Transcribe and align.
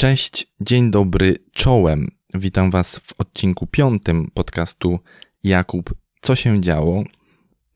Cześć, 0.00 0.46
dzień 0.60 0.90
dobry, 0.90 1.36
czołem. 1.52 2.08
Witam 2.34 2.70
Was 2.70 2.98
w 2.98 3.20
odcinku 3.20 3.66
piątym 3.66 4.30
podcastu 4.34 4.98
Jakub. 5.44 5.94
Co 6.20 6.36
się 6.36 6.60
działo? 6.60 7.04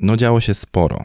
No, 0.01 0.17
działo 0.17 0.41
się 0.41 0.55
sporo. 0.55 1.05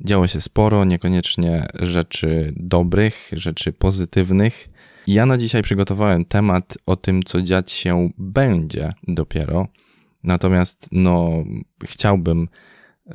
Działo 0.00 0.26
się 0.26 0.40
sporo, 0.40 0.84
niekoniecznie 0.84 1.66
rzeczy 1.74 2.52
dobrych, 2.56 3.30
rzeczy 3.32 3.72
pozytywnych. 3.72 4.68
Ja 5.06 5.26
na 5.26 5.36
dzisiaj 5.36 5.62
przygotowałem 5.62 6.24
temat 6.24 6.78
o 6.86 6.96
tym, 6.96 7.22
co 7.22 7.42
dziać 7.42 7.72
się 7.72 8.10
będzie 8.18 8.92
dopiero. 9.08 9.68
Natomiast, 10.24 10.88
no, 10.92 11.44
chciałbym 11.84 12.48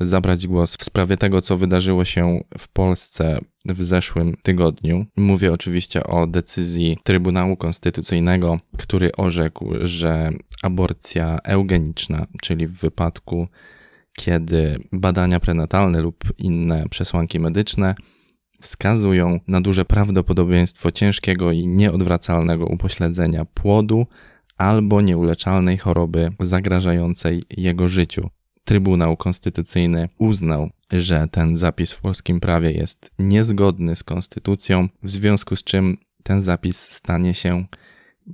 zabrać 0.00 0.46
głos 0.46 0.76
w 0.76 0.84
sprawie 0.84 1.16
tego, 1.16 1.40
co 1.40 1.56
wydarzyło 1.56 2.04
się 2.04 2.44
w 2.58 2.68
Polsce 2.68 3.38
w 3.64 3.82
zeszłym 3.82 4.36
tygodniu. 4.42 5.06
Mówię 5.16 5.52
oczywiście 5.52 6.04
o 6.04 6.26
decyzji 6.26 6.98
Trybunału 7.02 7.56
Konstytucyjnego, 7.56 8.60
który 8.78 9.12
orzekł, 9.12 9.74
że 9.80 10.30
aborcja 10.62 11.38
eugeniczna, 11.44 12.26
czyli 12.42 12.66
w 12.66 12.72
wypadku, 12.72 13.48
kiedy 14.12 14.78
badania 14.92 15.40
prenatalne 15.40 16.00
lub 16.00 16.24
inne 16.38 16.88
przesłanki 16.90 17.40
medyczne 17.40 17.94
wskazują 18.60 19.40
na 19.48 19.60
duże 19.60 19.84
prawdopodobieństwo 19.84 20.92
ciężkiego 20.92 21.52
i 21.52 21.66
nieodwracalnego 21.66 22.66
upośledzenia 22.66 23.44
płodu 23.44 24.06
albo 24.56 25.00
nieuleczalnej 25.00 25.78
choroby 25.78 26.30
zagrażającej 26.40 27.44
jego 27.50 27.88
życiu. 27.88 28.30
Trybunał 28.68 29.16
Konstytucyjny 29.16 30.08
uznał, 30.18 30.70
że 30.92 31.28
ten 31.30 31.56
zapis 31.56 31.92
w 31.92 32.00
polskim 32.00 32.40
prawie 32.40 32.70
jest 32.70 33.10
niezgodny 33.18 33.96
z 33.96 34.02
konstytucją, 34.02 34.88
w 35.02 35.10
związku 35.10 35.56
z 35.56 35.64
czym 35.64 35.96
ten 36.22 36.40
zapis 36.40 36.80
stanie 36.80 37.34
się 37.34 37.64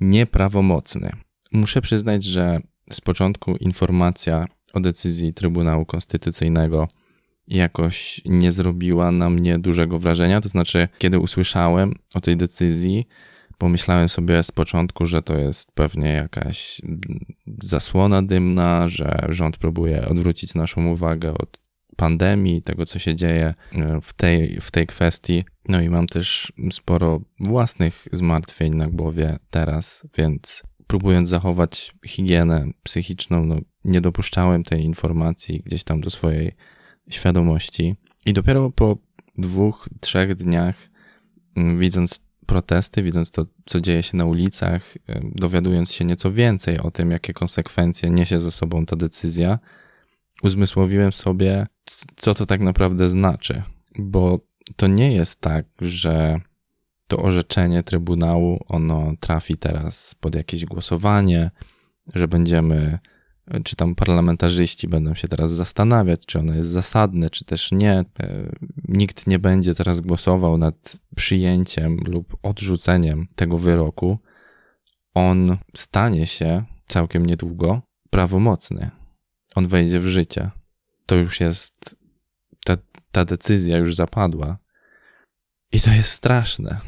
nieprawomocny. 0.01 1.11
Muszę 1.53 1.83
przyznać, 1.83 2.25
że 2.25 2.61
z 2.91 3.01
początku 3.01 3.57
informacja 3.57 4.47
o 4.73 4.81
decyzji 4.81 5.35
Trybunału 5.35 5.87
Konstytucyjnego 5.87 6.89
jakoś 7.49 8.21
nie 8.25 8.53
zrobiła 8.53 9.11
na 9.11 9.31
mnie 9.31 9.59
dużego 9.59 9.99
wrażenia. 9.99 10.41
To 10.41 10.49
znaczy, 10.49 10.89
kiedy 10.99 11.19
usłyszałem 11.19 11.95
o 12.15 12.21
tej 12.21 12.37
decyzji, 12.37 13.07
Pomyślałem 13.59 14.09
sobie 14.09 14.43
z 14.43 14.53
początku, 14.53 15.07
że 15.07 15.23
to 15.23 15.37
jest 15.37 15.73
pewnie 15.73 16.09
jakaś 16.09 16.81
zasłona 17.63 18.23
dymna, 18.23 18.89
że 18.89 19.27
rząd 19.29 19.57
próbuje 19.57 20.09
odwrócić 20.09 20.55
naszą 20.55 20.87
uwagę 20.87 21.35
od 21.35 21.65
pandemii, 21.97 22.63
tego 22.63 22.85
co 22.85 22.99
się 22.99 23.15
dzieje 23.15 23.55
e, 23.73 24.01
w 24.03 24.13
tej, 24.13 24.61
w 24.61 24.71
tej 24.71 24.87
kwestii. 24.87 25.45
No 25.69 25.81
i 25.81 25.89
mam 25.89 26.07
też 26.07 26.53
sporo 26.73 27.21
własnych 27.41 28.09
zmartwień 28.13 28.75
na 28.75 28.87
głowie 28.87 29.39
teraz, 29.51 30.07
więc 30.19 30.63
próbując 30.87 31.29
zachować 31.29 31.95
higienę 32.07 32.67
psychiczną, 32.83 33.45
no 33.45 33.59
nie 33.85 34.01
dopuszczałem 34.01 34.65
tej 34.65 34.85
informacji 34.85 35.63
gdzieś 35.67 35.85
tam 35.85 36.01
do 36.01 36.11
swojej 36.11 36.53
świadomości. 37.11 37.97
I 38.27 38.33
dopiero 38.33 38.71
po 38.71 38.99
dwóch, 39.39 39.89
trzech 40.01 40.35
dniach, 40.35 40.89
widząc 41.79 42.24
protesty, 42.47 43.03
widząc 43.03 43.31
to, 43.31 43.47
co 43.67 43.81
dzieje 43.81 44.03
się 44.03 44.17
na 44.17 44.25
ulicach, 44.25 44.95
dowiadując 45.35 45.93
się 45.93 46.05
nieco 46.05 46.33
więcej 46.33 46.79
o 46.79 46.91
tym, 46.91 47.11
jakie 47.11 47.33
konsekwencje 47.33 48.11
niesie 48.11 48.41
ze 48.41 48.51
sobą 48.51 48.87
ta 48.87 48.97
decyzja, 48.97 49.59
uzmysłowiłem 50.43 51.13
sobie, 51.13 51.67
co 52.17 52.35
to 52.35 52.47
tak 52.47 52.61
naprawdę 52.61 53.09
znaczy. 53.09 53.63
Bo 53.99 54.41
to 54.77 54.87
nie 54.87 55.13
jest 55.15 55.41
tak, 55.41 55.67
że 55.81 56.41
to 57.09 57.23
orzeczenie 57.23 57.83
Trybunału, 57.83 58.65
ono 58.69 59.13
trafi 59.21 59.57
teraz 59.57 60.15
pod 60.21 60.35
jakieś 60.35 60.65
głosowanie, 60.65 61.51
że 62.15 62.29
będziemy 62.29 62.99
czy 63.65 63.77
tam 63.77 63.95
parlamentarzyści 63.95 64.89
będą 64.89 65.15
się 65.15 65.29
teraz 65.29 65.53
zastanawiać, 65.53 66.21
czy 66.27 66.39
ono 66.39 66.55
jest 66.55 66.69
zasadne, 66.69 67.31
czy 67.31 67.45
też 67.45 67.73
nie. 67.73 67.93
E, 67.93 68.05
nikt 68.89 69.27
nie 69.27 69.39
będzie 69.39 69.75
teraz 69.75 70.01
głosował 70.01 70.59
nad 70.59 70.97
przyjęciem 71.17 71.97
lub 72.07 72.37
odrzuceniem 72.43 73.27
tego 73.35 73.59
wyroku. 73.59 74.19
On 75.15 75.57
stanie 75.77 76.27
się 76.27 76.65
całkiem 76.87 77.27
niedługo 77.27 77.83
prawomocny. 78.11 78.91
On 79.55 79.69
wejdzie 79.69 80.01
w 80.01 80.07
życie. 80.07 80.51
To 81.07 81.15
już 81.15 81.41
jest, 81.41 81.97
ta, 82.65 82.77
ta 83.13 83.25
decyzja 83.25 83.79
już 83.79 83.95
zapadła. 83.95 84.59
I 85.73 85.81
to 85.81 85.91
jest 85.91 86.11
straszne. 86.11 86.81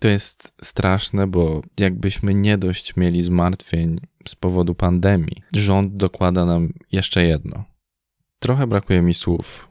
To 0.00 0.08
jest 0.08 0.52
straszne, 0.62 1.26
bo 1.26 1.62
jakbyśmy 1.80 2.34
nie 2.34 2.58
dość 2.58 2.96
mieli 2.96 3.22
zmartwień 3.22 4.00
z 4.28 4.34
powodu 4.34 4.74
pandemii, 4.74 5.42
rząd 5.52 5.96
dokłada 5.96 6.44
nam 6.44 6.72
jeszcze 6.92 7.24
jedno. 7.24 7.64
Trochę 8.38 8.66
brakuje 8.66 9.02
mi 9.02 9.14
słów. 9.14 9.68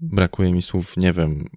Brakuje 0.00 0.52
mi 0.52 0.62
słów, 0.62 0.96
nie 0.96 1.12
wiem, 1.12 1.48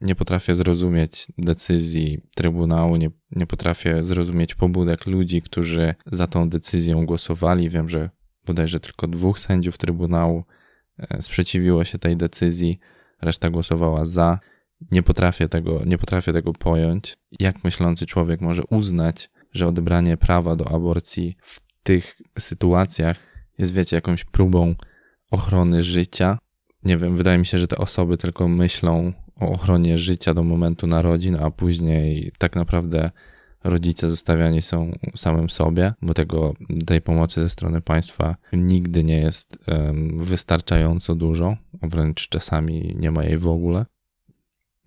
nie 0.00 0.14
potrafię 0.14 0.54
zrozumieć 0.54 1.26
decyzji 1.38 2.20
Trybunału, 2.34 2.96
nie, 2.96 3.10
nie 3.30 3.46
potrafię 3.46 4.02
zrozumieć 4.02 4.54
pobudek 4.54 5.06
ludzi, 5.06 5.42
którzy 5.42 5.94
za 6.06 6.26
tą 6.26 6.48
decyzją 6.48 7.06
głosowali. 7.06 7.68
Wiem, 7.68 7.88
że 7.88 8.10
bodajże 8.46 8.80
tylko 8.80 9.06
dwóch 9.06 9.40
sędziów 9.40 9.78
Trybunału 9.78 10.44
e, 10.98 11.22
sprzeciwiło 11.22 11.84
się 11.84 11.98
tej 11.98 12.16
decyzji, 12.16 12.78
reszta 13.20 13.50
głosowała 13.50 14.04
za. 14.04 14.38
Nie 14.90 15.02
potrafię 15.02 15.48
tego, 15.48 15.82
nie 15.86 15.98
potrafię 15.98 16.32
tego 16.32 16.52
pojąć. 16.52 17.16
Jak 17.40 17.64
myślący 17.64 18.06
człowiek 18.06 18.40
może 18.40 18.62
uznać, 18.70 19.30
że 19.52 19.66
odebranie 19.66 20.16
prawa 20.16 20.56
do 20.56 20.68
aborcji 20.68 21.36
w 21.42 21.60
tych 21.82 22.16
sytuacjach 22.38 23.16
jest, 23.58 23.74
wiecie, 23.74 23.96
jakąś 23.96 24.24
próbą 24.24 24.74
ochrony 25.30 25.82
życia. 25.82 26.38
Nie 26.84 26.96
wiem, 26.96 27.16
wydaje 27.16 27.38
mi 27.38 27.46
się, 27.46 27.58
że 27.58 27.68
te 27.68 27.76
osoby 27.76 28.16
tylko 28.16 28.48
myślą 28.48 29.12
o 29.36 29.48
ochronie 29.50 29.98
życia 29.98 30.34
do 30.34 30.42
momentu 30.42 30.86
narodzin, 30.86 31.36
a 31.40 31.50
później 31.50 32.32
tak 32.38 32.56
naprawdę 32.56 33.10
rodzice 33.64 34.08
zostawiani 34.08 34.62
są 34.62 34.92
samym 35.16 35.50
sobie, 35.50 35.92
bo 36.02 36.14
tego, 36.14 36.54
tej 36.86 37.00
pomocy 37.00 37.40
ze 37.40 37.50
strony 37.50 37.80
państwa 37.80 38.36
nigdy 38.52 39.04
nie 39.04 39.20
jest 39.20 39.58
wystarczająco 40.16 41.14
dużo, 41.14 41.56
wręcz 41.82 42.28
czasami 42.28 42.96
nie 42.98 43.10
ma 43.10 43.24
jej 43.24 43.38
w 43.38 43.48
ogóle. 43.48 43.86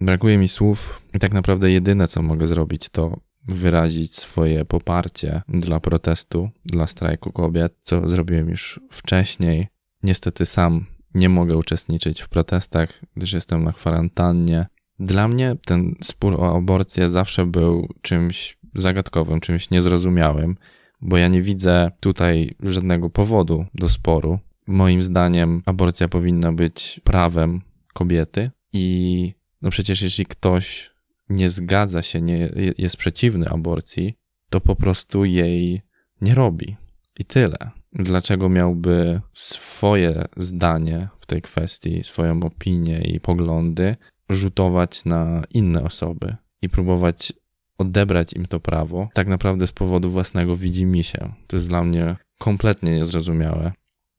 Brakuje 0.01 0.37
mi 0.37 0.47
słów 0.47 1.01
i 1.13 1.19
tak 1.19 1.33
naprawdę 1.33 1.71
jedyne, 1.71 2.07
co 2.07 2.21
mogę 2.21 2.47
zrobić, 2.47 2.89
to 2.89 3.19
wyrazić 3.47 4.17
swoje 4.17 4.65
poparcie 4.65 5.41
dla 5.47 5.79
protestu, 5.79 6.49
dla 6.65 6.87
strajku 6.87 7.31
kobiet, 7.31 7.75
co 7.83 8.09
zrobiłem 8.09 8.49
już 8.49 8.79
wcześniej. 8.91 9.67
Niestety 10.03 10.45
sam 10.45 10.85
nie 11.13 11.29
mogę 11.29 11.57
uczestniczyć 11.57 12.21
w 12.21 12.29
protestach, 12.29 13.01
gdyż 13.15 13.33
jestem 13.33 13.63
na 13.63 13.73
kwarantannie. 13.73 14.67
Dla 14.99 15.27
mnie 15.27 15.55
ten 15.65 15.95
spór 16.03 16.33
o 16.33 16.57
aborcję 16.57 17.09
zawsze 17.09 17.45
był 17.45 17.87
czymś 18.01 18.57
zagadkowym, 18.75 19.39
czymś 19.39 19.71
niezrozumiałym, 19.71 20.57
bo 21.01 21.17
ja 21.17 21.27
nie 21.27 21.41
widzę 21.41 21.91
tutaj 21.99 22.55
żadnego 22.63 23.09
powodu 23.09 23.65
do 23.73 23.89
sporu. 23.89 24.39
Moim 24.67 25.01
zdaniem 25.01 25.61
aborcja 25.65 26.07
powinna 26.07 26.51
być 26.51 27.01
prawem 27.03 27.61
kobiety 27.93 28.51
i 28.73 29.40
no 29.61 29.69
przecież 29.69 30.01
jeśli 30.01 30.25
ktoś 30.25 30.91
nie 31.29 31.49
zgadza 31.49 32.01
się, 32.01 32.21
nie, 32.21 32.51
jest 32.77 32.97
przeciwny 32.97 33.49
aborcji, 33.49 34.17
to 34.49 34.61
po 34.61 34.75
prostu 34.75 35.25
jej 35.25 35.81
nie 36.21 36.35
robi. 36.35 36.77
I 37.19 37.25
tyle. 37.25 37.57
Dlaczego 37.93 38.49
miałby 38.49 39.21
swoje 39.33 40.25
zdanie 40.37 41.07
w 41.19 41.25
tej 41.25 41.41
kwestii, 41.41 42.03
swoją 42.03 42.39
opinię 42.39 43.01
i 43.01 43.19
poglądy 43.19 43.95
rzutować 44.29 45.05
na 45.05 45.43
inne 45.53 45.83
osoby 45.83 46.35
i 46.61 46.69
próbować 46.69 47.33
odebrać 47.77 48.33
im 48.33 48.45
to 48.45 48.59
prawo, 48.59 49.09
tak 49.13 49.27
naprawdę 49.27 49.67
z 49.67 49.71
powodu 49.71 50.09
własnego 50.09 50.55
widzimisię. 50.55 51.33
To 51.47 51.55
jest 51.55 51.69
dla 51.69 51.83
mnie 51.83 52.15
kompletnie 52.39 52.95
niezrozumiałe. 52.95 53.71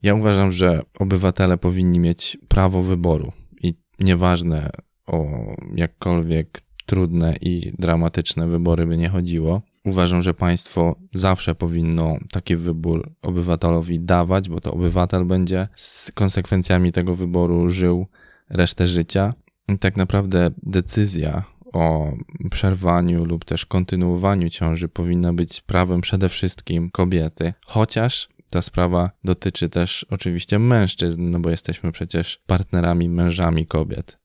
Ja 0.03 0.15
uważam, 0.15 0.53
że 0.53 0.83
obywatele 0.99 1.59
powinni 1.59 1.99
mieć 1.99 2.39
prawo 2.49 2.83
wyboru 2.83 3.33
i 3.63 3.75
nieważne 3.99 4.71
o 5.07 5.27
jakkolwiek 5.75 6.61
trudne 6.87 7.37
i 7.41 7.73
dramatyczne 7.79 8.49
wybory 8.49 8.87
by 8.87 8.97
nie 8.97 9.09
chodziło. 9.09 9.63
Uważam, 9.85 10.23
że 10.23 10.35
państwo 10.35 10.97
zawsze 11.15 11.55
powinno 11.55 12.17
taki 12.33 12.57
wybór 12.57 13.11
obywatelowi 13.23 14.01
dawać, 14.01 14.49
bo 14.49 14.61
to 14.61 14.71
obywatel 14.71 15.25
będzie 15.25 15.69
z 15.75 16.13
konsekwencjami 16.13 16.93
tego 16.93 17.15
wyboru 17.15 17.69
żył 17.69 18.07
resztę 18.51 18.87
życia. 18.87 19.35
I 19.69 19.79
tak 19.79 19.97
naprawdę 19.97 20.51
decyzja 20.63 21.45
o 21.73 22.13
przerwaniu 22.51 23.25
lub 23.25 23.45
też 23.45 23.67
kontynuowaniu 23.67 24.51
ciąży 24.51 24.89
powinna 24.89 25.33
być 25.33 25.61
prawem 25.61 26.01
przede 26.01 26.29
wszystkim 26.29 26.91
kobiety, 26.91 27.55
chociaż 27.67 28.29
ta 28.51 28.63
sprawa 28.63 29.11
dotyczy 29.25 29.69
też 29.69 30.07
oczywiście 30.11 30.59
mężczyzn, 30.59 31.31
no 31.31 31.41
bo 31.41 31.51
jesteśmy 31.51 31.93
przecież 31.93 32.43
partnerami, 32.47 33.09
mężami 33.09 33.67
kobiet. 33.67 34.22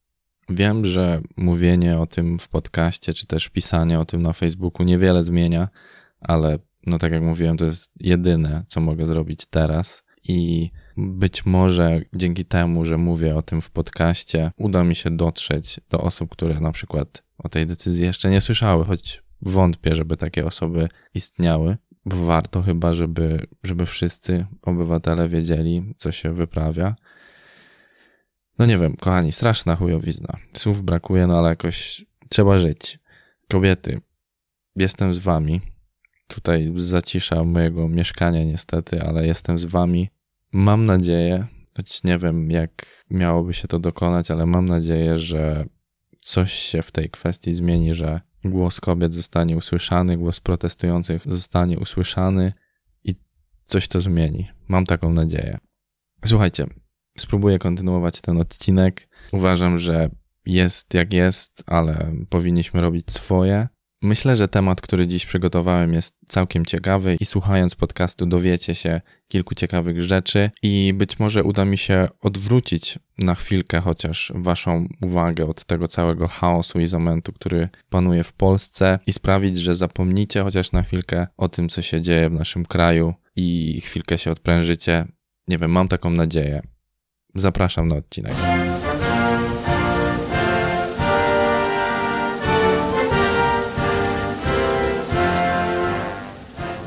Wiem, 0.50 0.86
że 0.86 1.22
mówienie 1.38 2.00
o 2.00 2.06
tym 2.06 2.40
w 2.40 2.50
podcaście, 2.50 3.14
czy 3.14 3.28
też 3.28 3.50
pisanie 3.50 4.00
o 4.00 4.06
tym 4.06 4.22
na 4.22 4.34
Facebooku 4.34 4.86
niewiele 4.86 5.24
zmienia, 5.24 5.68
ale 6.20 6.60
no 6.86 6.98
tak 6.98 7.12
jak 7.12 7.24
mówiłem, 7.24 7.58
to 7.58 7.66
jest 7.66 7.92
jedyne, 8.00 8.64
co 8.68 8.82
mogę 8.82 9.06
zrobić 9.06 9.46
teraz 9.46 10.04
i 10.24 10.72
być 10.98 11.46
może 11.46 12.02
dzięki 12.14 12.46
temu, 12.46 12.86
że 12.86 12.98
mówię 12.98 13.36
o 13.36 13.42
tym 13.42 13.62
w 13.62 13.70
podcaście, 13.70 14.52
uda 14.58 14.84
mi 14.84 14.96
się 14.96 15.18
dotrzeć 15.18 15.80
do 15.90 16.02
osób, 16.02 16.30
które 16.32 16.60
na 16.60 16.72
przykład 16.72 17.24
o 17.38 17.50
tej 17.50 17.68
decyzji 17.68 18.04
jeszcze 18.04 18.30
nie 18.30 18.42
słyszały, 18.42 18.86
choć 18.86 19.24
wątpię, 19.42 19.96
żeby 19.96 20.18
takie 20.18 20.46
osoby 20.46 20.90
istniały. 21.14 21.78
Warto 22.06 22.62
chyba, 22.62 22.94
żeby, 22.94 23.48
żeby 23.64 23.86
wszyscy 23.86 24.46
obywatele 24.62 25.30
wiedzieli, 25.30 25.94
co 25.98 26.12
się 26.12 26.34
wyprawia. 26.34 26.96
No 28.60 28.66
nie 28.66 28.78
wiem, 28.78 28.96
kochani, 28.96 29.32
straszna 29.32 29.76
chujowizna. 29.76 30.38
Słów 30.54 30.82
brakuje, 30.82 31.28
no 31.28 31.40
ale 31.40 31.50
jakoś 31.50 32.06
trzeba 32.30 32.58
żyć. 32.58 33.00
Kobiety, 33.50 34.02
jestem 34.76 35.14
z 35.14 35.18
wami. 35.18 35.62
Tutaj 36.28 36.72
zacisza 36.76 37.44
mojego 37.44 37.88
mieszkania 37.88 38.44
niestety, 38.44 39.02
ale 39.02 39.28
jestem 39.28 39.58
z 39.58 39.66
wami. 39.66 40.10
Mam 40.52 40.86
nadzieję, 40.86 41.48
choć 41.78 42.04
nie 42.04 42.18
wiem 42.18 42.52
jak 42.52 43.06
miałoby 43.10 43.54
się 43.54 43.68
to 43.68 43.80
dokonać, 43.80 44.32
ale 44.32 44.46
mam 44.46 44.66
nadzieję, 44.66 45.18
że 45.18 45.66
coś 46.22 46.54
się 46.54 46.82
w 46.82 46.92
tej 46.92 47.10
kwestii 47.10 47.54
zmieni, 47.54 47.94
że 47.94 48.22
głos 48.46 48.80
kobiet 48.80 49.14
zostanie 49.14 49.58
usłyszany, 49.58 50.18
głos 50.18 50.40
protestujących 50.40 51.22
zostanie 51.26 51.80
usłyszany 51.80 52.54
i 53.04 53.16
coś 53.66 53.88
to 53.88 54.00
zmieni. 54.00 54.48
Mam 54.68 54.86
taką 54.86 55.14
nadzieję. 55.14 55.58
Słuchajcie, 56.26 56.66
spróbuję 57.22 57.60
kontynuować 57.60 58.22
ten 58.22 58.42
odcinek. 58.42 59.10
Uważam, 59.32 59.78
że 59.78 60.10
jest 60.46 60.94
jak 60.94 61.14
jest, 61.14 61.64
ale 61.68 62.14
powinniśmy 62.30 62.82
robić 62.82 63.12
swoje. 63.12 63.68
Myślę, 64.02 64.36
że 64.36 64.48
temat, 64.48 64.82
który 64.82 65.08
dziś 65.08 65.26
przygotowałem, 65.26 65.94
jest 65.94 66.16
całkiem 66.28 66.66
ciekawy 66.66 67.18
i 67.20 67.26
słuchając 67.26 67.76
podcastu 67.76 68.26
dowiecie 68.26 68.76
się 68.76 69.02
kilku 69.28 69.56
ciekawych 69.56 70.02
rzeczy 70.02 70.52
i 70.62 70.94
być 70.96 71.20
może 71.20 71.44
uda 71.44 71.66
mi 71.66 71.78
się 71.78 72.08
odwrócić 72.22 73.00
na 73.18 73.36
chwilkę 73.36 73.80
chociaż 73.80 74.32
waszą 74.36 74.88
uwagę 75.06 75.46
od 75.46 75.66
tego 75.66 75.88
całego 75.88 76.28
chaosu 76.28 76.80
i 76.80 76.88
zamętu, 76.88 77.34
który 77.34 77.70
panuje 77.90 78.24
w 78.24 78.34
Polsce 78.34 79.00
i 79.08 79.14
sprawić, 79.14 79.58
że 79.58 79.76
zapomnicie 79.76 80.42
chociaż 80.42 80.72
na 80.72 80.84
chwilkę 80.84 81.28
o 81.38 81.50
tym, 81.50 81.70
co 81.70 81.82
się 81.82 82.02
dzieje 82.02 82.30
w 82.30 82.34
naszym 82.34 82.66
kraju 82.66 83.14
i 83.36 83.82
chwilkę 83.82 84.18
się 84.18 84.32
odprężycie. 84.32 85.06
Nie 85.48 85.58
wiem, 85.58 85.72
mam 85.72 85.88
taką 85.88 86.10
nadzieję. 86.10 86.62
Zapraszam 87.36 87.88
na 87.88 87.96
odcinek. 87.96 88.34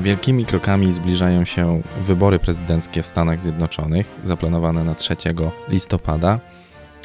Wielkimi 0.01 0.45
krokami 0.45 0.93
zbliżają 0.93 1.45
się 1.45 1.81
wybory 2.01 2.39
prezydenckie 2.39 3.03
w 3.03 3.07
Stanach 3.07 3.41
Zjednoczonych, 3.41 4.19
zaplanowane 4.23 4.83
na 4.83 4.95
3 4.95 5.15
listopada. 5.69 6.39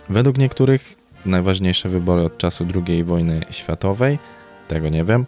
Według 0.08 0.38
niektórych 0.38 0.94
najważniejsze 1.24 1.88
wybory 1.88 2.22
od 2.22 2.38
czasu 2.38 2.66
II 2.88 3.04
wojny 3.04 3.40
światowej, 3.50 4.18
tego 4.68 4.88
nie 4.88 5.04
wiem. 5.04 5.26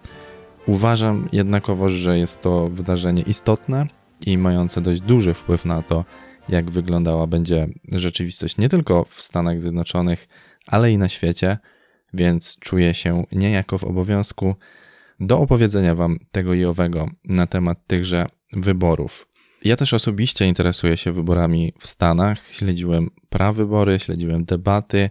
Uważam 0.67 1.29
jednakowoż, 1.33 1.93
że 1.93 2.19
jest 2.19 2.41
to 2.41 2.69
wydarzenie 2.69 3.23
istotne 3.23 3.87
i 4.27 4.39
mające 4.39 4.81
dość 4.81 5.01
duży 5.01 5.35
wpływ 5.35 5.65
na 5.65 5.83
to, 5.83 6.05
jak 6.49 6.71
wyglądała 6.71 7.27
będzie 7.27 7.69
rzeczywistość 7.93 8.59
nie 8.59 8.69
tylko 8.69 9.05
w 9.05 9.23
Stanach 9.23 9.61
Zjednoczonych, 9.61 10.29
ale 10.67 10.93
i 10.93 10.99
na 10.99 11.09
świecie, 11.09 11.59
więc 12.15 12.57
czuję 12.61 12.95
się 12.95 13.25
niejako 13.33 13.79
w 13.79 13.85
obowiązku 13.85 14.55
do 15.21 15.39
opowiedzenia 15.39 15.95
Wam 15.95 16.19
tego 16.31 16.55
i 16.55 16.65
owego 16.65 17.11
na 17.25 17.47
temat 17.47 17.87
tychże 17.87 18.27
wyborów. 18.53 19.29
Ja 19.65 19.77
też 19.77 19.95
osobiście 19.95 20.47
interesuję 20.47 20.97
się 20.97 21.13
wyborami 21.13 21.73
w 21.79 21.87
Stanach, 21.87 22.47
śledziłem 22.51 23.11
prawybory, 23.29 23.99
śledziłem 23.99 24.45
debaty, 24.45 25.11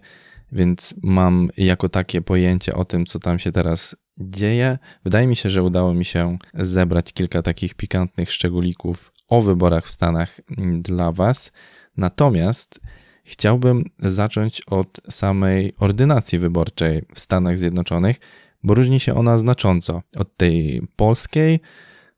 więc 0.52 0.96
mam 1.04 1.50
jako 1.58 1.90
takie 1.90 2.22
pojęcie 2.22 2.74
o 2.74 2.86
tym, 2.86 3.06
co 3.06 3.20
tam 3.20 3.40
się 3.40 3.52
teraz 3.52 3.96
dzieje. 4.18 4.78
Wydaje 5.04 5.28
mi 5.28 5.36
się, 5.36 5.50
że 5.50 5.64
udało 5.64 5.94
mi 5.94 6.06
się 6.06 6.38
zebrać 6.54 7.14
kilka 7.14 7.42
takich 7.42 7.74
pikantnych 7.74 8.32
szczególików 8.32 9.12
o 9.28 9.42
wyborach 9.42 9.86
w 9.86 9.90
Stanach 9.90 10.42
dla 10.82 11.12
Was. 11.12 11.52
Natomiast 11.98 12.80
chciałbym 13.24 13.84
zacząć 14.00 14.62
od 14.62 15.02
samej 15.10 15.74
ordynacji 15.80 16.40
wyborczej 16.40 17.02
w 17.16 17.20
Stanach 17.20 17.58
Zjednoczonych, 17.58 18.20
bo 18.64 18.74
różni 18.74 19.00
się 19.00 19.16
ona 19.16 19.38
znacząco 19.38 20.02
od 20.16 20.38
tej 20.38 20.82
polskiej. 20.96 21.60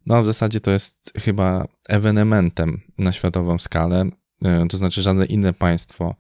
No 0.05 0.15
a 0.15 0.21
w 0.21 0.25
zasadzie 0.25 0.59
to 0.59 0.71
jest 0.71 1.13
chyba 1.17 1.67
ewenementem 1.89 2.81
na 2.97 3.11
światową 3.11 3.59
skalę, 3.59 4.09
e, 4.45 4.67
to 4.67 4.77
znaczy 4.77 5.01
żadne 5.01 5.25
inne 5.25 5.53
państwo 5.53 6.15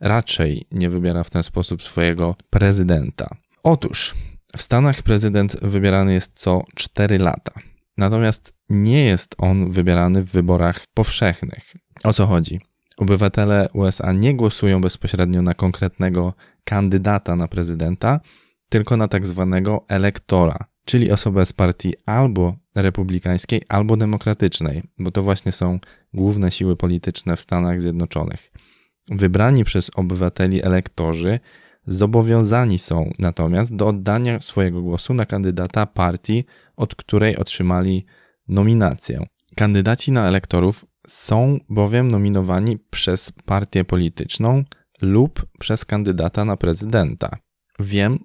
raczej 0.00 0.66
nie 0.72 0.90
wybiera 0.90 1.24
w 1.24 1.30
ten 1.30 1.42
sposób 1.42 1.82
swojego 1.82 2.36
prezydenta. 2.50 3.36
Otóż 3.62 4.14
w 4.56 4.62
Stanach 4.62 5.02
prezydent 5.02 5.56
wybierany 5.62 6.12
jest 6.12 6.32
co 6.34 6.62
4 6.74 7.18
lata. 7.18 7.52
Natomiast 7.96 8.52
nie 8.70 9.04
jest 9.04 9.34
on 9.38 9.70
wybierany 9.70 10.22
w 10.22 10.30
wyborach 10.32 10.86
powszechnych. 10.94 11.74
O 12.04 12.12
co 12.12 12.26
chodzi? 12.26 12.60
Obywatele 12.96 13.68
USA 13.74 14.12
nie 14.12 14.34
głosują 14.34 14.80
bezpośrednio 14.80 15.42
na 15.42 15.54
konkretnego 15.54 16.34
kandydata 16.64 17.36
na 17.36 17.48
prezydenta, 17.48 18.20
tylko 18.68 18.96
na 18.96 19.08
tak 19.08 19.26
zwanego 19.26 19.84
elektora, 19.88 20.64
czyli 20.84 21.10
osobę 21.10 21.46
z 21.46 21.52
partii 21.52 21.94
albo 22.06 22.56
republikańskiej, 22.74 23.62
albo 23.68 23.96
demokratycznej, 23.96 24.82
bo 24.98 25.10
to 25.10 25.22
właśnie 25.22 25.52
są 25.52 25.78
główne 26.14 26.50
siły 26.50 26.76
polityczne 26.76 27.36
w 27.36 27.40
Stanach 27.40 27.80
Zjednoczonych. 27.80 28.52
Wybrani 29.10 29.64
przez 29.64 29.90
obywateli 29.96 30.62
elektorzy 30.64 31.40
zobowiązani 31.86 32.78
są 32.78 33.10
natomiast 33.18 33.76
do 33.76 33.88
oddania 33.88 34.40
swojego 34.40 34.82
głosu 34.82 35.14
na 35.14 35.26
kandydata 35.26 35.86
partii, 35.86 36.44
od 36.76 36.94
której 36.94 37.36
otrzymali 37.36 38.06
nominację. 38.50 39.26
Kandydaci 39.56 40.12
na 40.12 40.28
elektorów 40.28 40.84
są 41.08 41.58
bowiem 41.68 42.08
nominowani 42.08 42.78
przez 42.90 43.32
partię 43.44 43.84
polityczną 43.84 44.64
lub 45.02 45.46
przez 45.58 45.84
kandydata 45.84 46.44
na 46.44 46.56
prezydenta. 46.56 47.36
Wiem, 47.78 48.18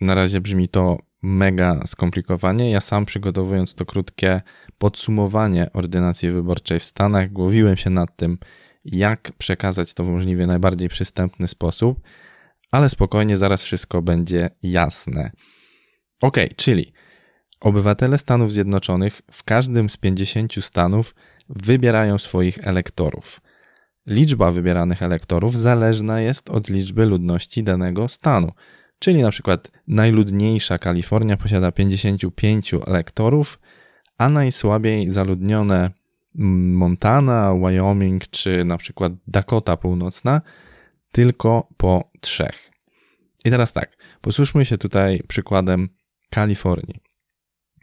na 0.00 0.14
razie 0.14 0.40
brzmi 0.40 0.68
to 0.68 0.98
mega 1.22 1.86
skomplikowanie. 1.86 2.70
Ja 2.70 2.80
sam 2.80 3.04
przygotowując 3.04 3.74
to 3.74 3.86
krótkie 3.86 4.42
podsumowanie 4.78 5.72
ordynacji 5.72 6.30
wyborczej 6.30 6.78
w 6.80 6.84
Stanach, 6.84 7.32
głowiłem 7.32 7.76
się 7.76 7.90
nad 7.90 8.16
tym, 8.16 8.38
jak 8.84 9.32
przekazać 9.38 9.94
to 9.94 10.04
w 10.04 10.08
możliwie 10.08 10.46
najbardziej 10.46 10.88
przystępny 10.88 11.48
sposób, 11.48 12.00
ale 12.70 12.88
spokojnie, 12.88 13.36
zaraz 13.36 13.62
wszystko 13.62 14.02
będzie 14.02 14.50
jasne. 14.62 15.30
Ok, 16.20 16.36
czyli 16.56 16.92
obywatele 17.60 18.18
Stanów 18.18 18.52
Zjednoczonych 18.52 19.22
w 19.30 19.44
każdym 19.44 19.90
z 19.90 19.96
50 19.96 20.64
stanów 20.64 21.14
wybierają 21.48 22.18
swoich 22.18 22.58
elektorów. 22.62 23.40
Liczba 24.06 24.52
wybieranych 24.52 25.02
elektorów 25.02 25.58
zależna 25.58 26.20
jest 26.20 26.50
od 26.50 26.68
liczby 26.68 27.06
ludności 27.06 27.62
danego 27.62 28.08
stanu. 28.08 28.52
Czyli 28.98 29.22
na 29.22 29.30
przykład 29.30 29.70
najludniejsza 29.88 30.78
Kalifornia 30.78 31.36
posiada 31.36 31.72
55 31.72 32.74
elektorów, 32.86 33.58
a 34.18 34.28
najsłabiej 34.28 35.10
zaludnione 35.10 35.90
Montana, 36.34 37.54
Wyoming 37.54 38.28
czy 38.28 38.64
na 38.64 38.78
przykład 38.78 39.12
Dakota 39.26 39.76
Północna 39.76 40.40
tylko 41.12 41.68
po 41.76 42.10
trzech. 42.20 42.70
I 43.44 43.50
teraz 43.50 43.72
tak, 43.72 43.96
posłuchajmy 44.20 44.64
się 44.64 44.78
tutaj 44.78 45.22
przykładem 45.28 45.88
Kalifornii. 46.30 47.07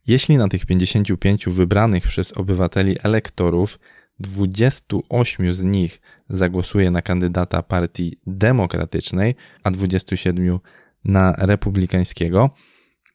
Jeśli 0.08 0.38
na 0.38 0.48
tych 0.48 0.66
55 0.66 1.46
wybranych 1.46 2.08
przez 2.08 2.38
obywateli 2.38 2.96
elektorów 3.04 3.80
28 4.20 5.54
z 5.54 5.64
nich 5.64 6.02
zagłosuje 6.30 6.92
na 6.92 7.02
kandydata 7.02 7.64
partii 7.64 8.20
demokratycznej, 8.28 9.36
a 9.64 9.72
27 9.72 10.60
na 11.06 11.36
republikańskiego, 11.38 12.50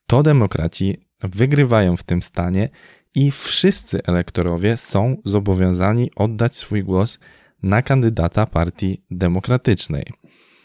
to 0.06 0.23
demokraci 0.23 0.97
wygrywają 1.23 1.97
w 1.97 2.02
tym 2.02 2.23
stanie 2.23 2.68
i 3.14 3.30
wszyscy 3.30 4.02
elektorowie 4.04 4.76
są 4.76 5.16
zobowiązani 5.25 6.11
oddać 6.16 6.56
swój 6.56 6.85
głos 6.85 7.18
na 7.62 7.82
kandydata 7.82 8.47
partii 8.47 9.04
demokratycznej. 9.11 10.04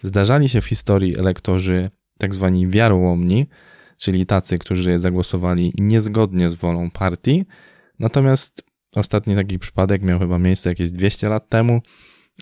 Zdarzali 0.03 0.49
się 0.49 0.61
w 0.61 0.65
historii 0.65 1.17
elektorzy 1.17 1.89
tak 2.17 2.33
zwani 2.33 2.67
wiarołomni, 2.67 3.47
czyli 3.97 4.25
tacy, 4.25 4.57
którzy 4.57 4.99
zagłosowali 4.99 5.73
niezgodnie 5.77 6.49
z 6.49 6.53
wolą 6.53 6.91
partii. 6.91 7.45
Natomiast 7.99 8.63
ostatni 8.95 9.35
taki 9.35 9.59
przypadek 9.59 10.01
miał 10.01 10.19
chyba 10.19 10.39
miejsce 10.39 10.69
jakieś 10.69 10.91
200 10.91 11.29
lat 11.29 11.49
temu, 11.49 11.81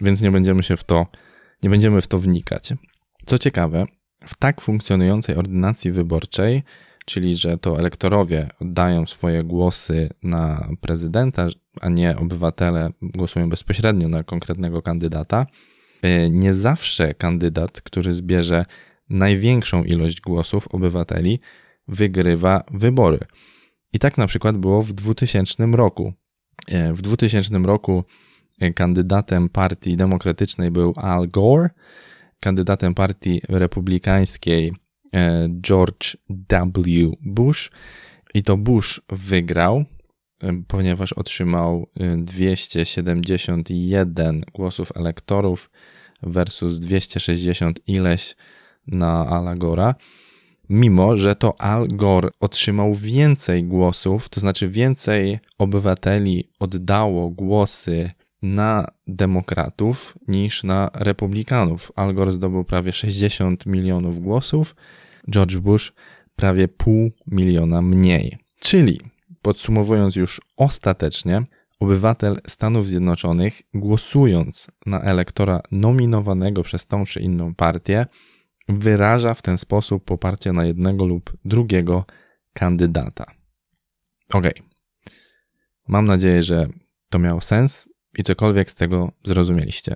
więc 0.01 0.21
nie 0.21 0.31
będziemy 0.31 0.63
się 0.63 0.77
w 0.77 0.83
to, 0.83 1.07
nie 1.63 1.69
będziemy 1.69 2.01
w 2.01 2.07
to 2.07 2.19
wnikać. 2.19 2.73
Co 3.25 3.37
ciekawe, 3.37 3.85
w 4.25 4.37
tak 4.37 4.61
funkcjonującej 4.61 5.35
ordynacji 5.35 5.91
wyborczej, 5.91 6.63
czyli 7.05 7.35
że 7.35 7.57
to 7.57 7.79
elektorowie 7.79 8.49
oddają 8.61 9.05
swoje 9.05 9.43
głosy 9.43 10.09
na 10.23 10.67
prezydenta, 10.81 11.47
a 11.81 11.89
nie 11.89 12.17
obywatele 12.17 12.89
głosują 13.01 13.49
bezpośrednio 13.49 14.09
na 14.09 14.23
konkretnego 14.23 14.81
kandydata, 14.81 15.45
e, 16.01 16.29
nie 16.29 16.53
zawsze 16.53 17.13
kandydat, 17.13 17.81
który 17.81 18.13
zbierze 18.13 18.65
największą 19.09 19.83
ilość 19.83 20.21
głosów 20.21 20.67
obywateli, 20.67 21.39
wygrywa 21.87 22.63
wybory. 22.71 23.19
I 23.93 23.99
tak 23.99 24.17
na 24.17 24.27
przykład 24.27 24.57
było 24.57 24.81
w 24.81 24.93
2000 24.93 25.65
roku. 25.65 26.13
E, 26.67 26.93
w 26.93 27.01
2000 27.01 27.57
roku 27.57 28.03
e, 28.61 28.73
kandydatem 28.73 29.49
partii 29.49 29.97
demokratycznej 29.97 30.71
był 30.71 30.93
Al 30.95 31.29
Gore, 31.29 31.69
kandydatem 32.39 32.93
partii 32.93 33.41
republikańskiej 33.49 34.73
e, 35.13 35.47
George 35.61 36.17
W. 36.29 37.15
Bush. 37.21 37.71
I 38.33 38.43
to 38.43 38.57
Bush 38.57 39.01
wygrał, 39.09 39.85
ponieważ 40.67 41.13
otrzymał 41.13 41.87
271 42.17 44.41
głosów 44.53 44.91
elektorów 44.95 45.69
versus 46.23 46.79
260 46.79 47.79
ileś 47.87 48.35
na 48.87 49.55
Gora 49.57 49.95
mimo 50.69 51.17
że 51.17 51.35
to 51.35 51.61
Al 51.61 51.87
Gore 51.87 52.29
otrzymał 52.39 52.93
więcej 52.93 53.63
głosów, 53.63 54.29
to 54.29 54.39
znaczy 54.39 54.67
więcej 54.67 55.39
obywateli 55.57 56.49
oddało 56.59 57.29
głosy 57.29 58.11
na 58.41 58.87
demokratów 59.07 60.17
niż 60.27 60.63
na 60.63 60.89
republikanów. 60.93 61.91
Al 61.95 62.13
Gore 62.13 62.31
zdobył 62.31 62.63
prawie 62.63 62.93
60 62.93 63.65
milionów 63.65 64.19
głosów, 64.19 64.75
George 65.31 65.57
Bush 65.57 65.93
prawie 66.35 66.67
pół 66.67 67.11
miliona 67.27 67.81
mniej. 67.81 68.37
Czyli, 68.59 68.99
podsumowując 69.41 70.15
już 70.15 70.41
ostatecznie, 70.57 71.43
obywatel 71.79 72.39
Stanów 72.47 72.87
Zjednoczonych, 72.87 73.61
głosując 73.73 74.67
na 74.85 75.01
elektora 75.01 75.61
nominowanego 75.71 76.63
przez 76.63 76.85
tą 76.87 77.05
czy 77.05 77.19
inną 77.19 77.55
partię, 77.55 78.05
wyraża 78.67 79.33
w 79.33 79.41
ten 79.41 79.57
sposób 79.57 80.05
poparcie 80.05 80.53
na 80.53 80.65
jednego 80.65 81.05
lub 81.05 81.37
drugiego 81.45 82.05
kandydata. 82.53 83.25
Ok. 84.33 84.45
Mam 85.87 86.05
nadzieję, 86.05 86.43
że 86.43 86.67
to 87.09 87.19
miało 87.19 87.41
sens 87.41 87.89
i 88.17 88.23
cokolwiek 88.23 88.71
z 88.71 88.75
tego 88.75 89.11
zrozumieliście. 89.23 89.95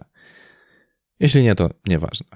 Jeśli 1.20 1.44
nie, 1.44 1.56
to 1.56 1.70
nieważne. 1.88 2.28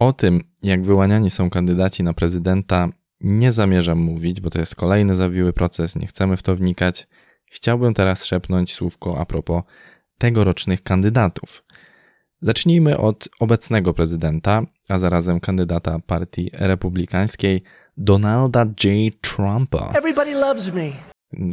O 0.00 0.12
tym, 0.12 0.44
jak 0.62 0.84
wyłaniani 0.84 1.30
są 1.30 1.50
kandydaci 1.50 2.02
na 2.02 2.12
prezydenta, 2.12 2.88
nie 3.20 3.52
zamierzam 3.52 3.98
mówić, 3.98 4.40
bo 4.40 4.50
to 4.50 4.58
jest 4.58 4.74
kolejny 4.74 5.16
zawiły 5.16 5.52
proces, 5.52 5.96
nie 5.96 6.06
chcemy 6.06 6.36
w 6.36 6.42
to 6.42 6.56
wnikać. 6.56 7.06
Chciałbym 7.50 7.94
teraz 7.94 8.24
szepnąć 8.24 8.72
słówko 8.72 9.18
a 9.20 9.26
propos 9.26 9.62
tegorocznych 10.18 10.82
kandydatów. 10.82 11.64
Zacznijmy 12.46 12.98
od 12.98 13.28
obecnego 13.40 13.94
prezydenta, 13.94 14.62
a 14.88 14.98
zarazem 14.98 15.40
kandydata 15.40 15.98
partii 16.06 16.50
republikańskiej 16.52 17.62
Donalda 17.96 18.64
J. 18.84 19.14
Trumpa. 19.20 19.92
Everybody 19.98 20.34
loves 20.34 20.74
me. 20.74 20.92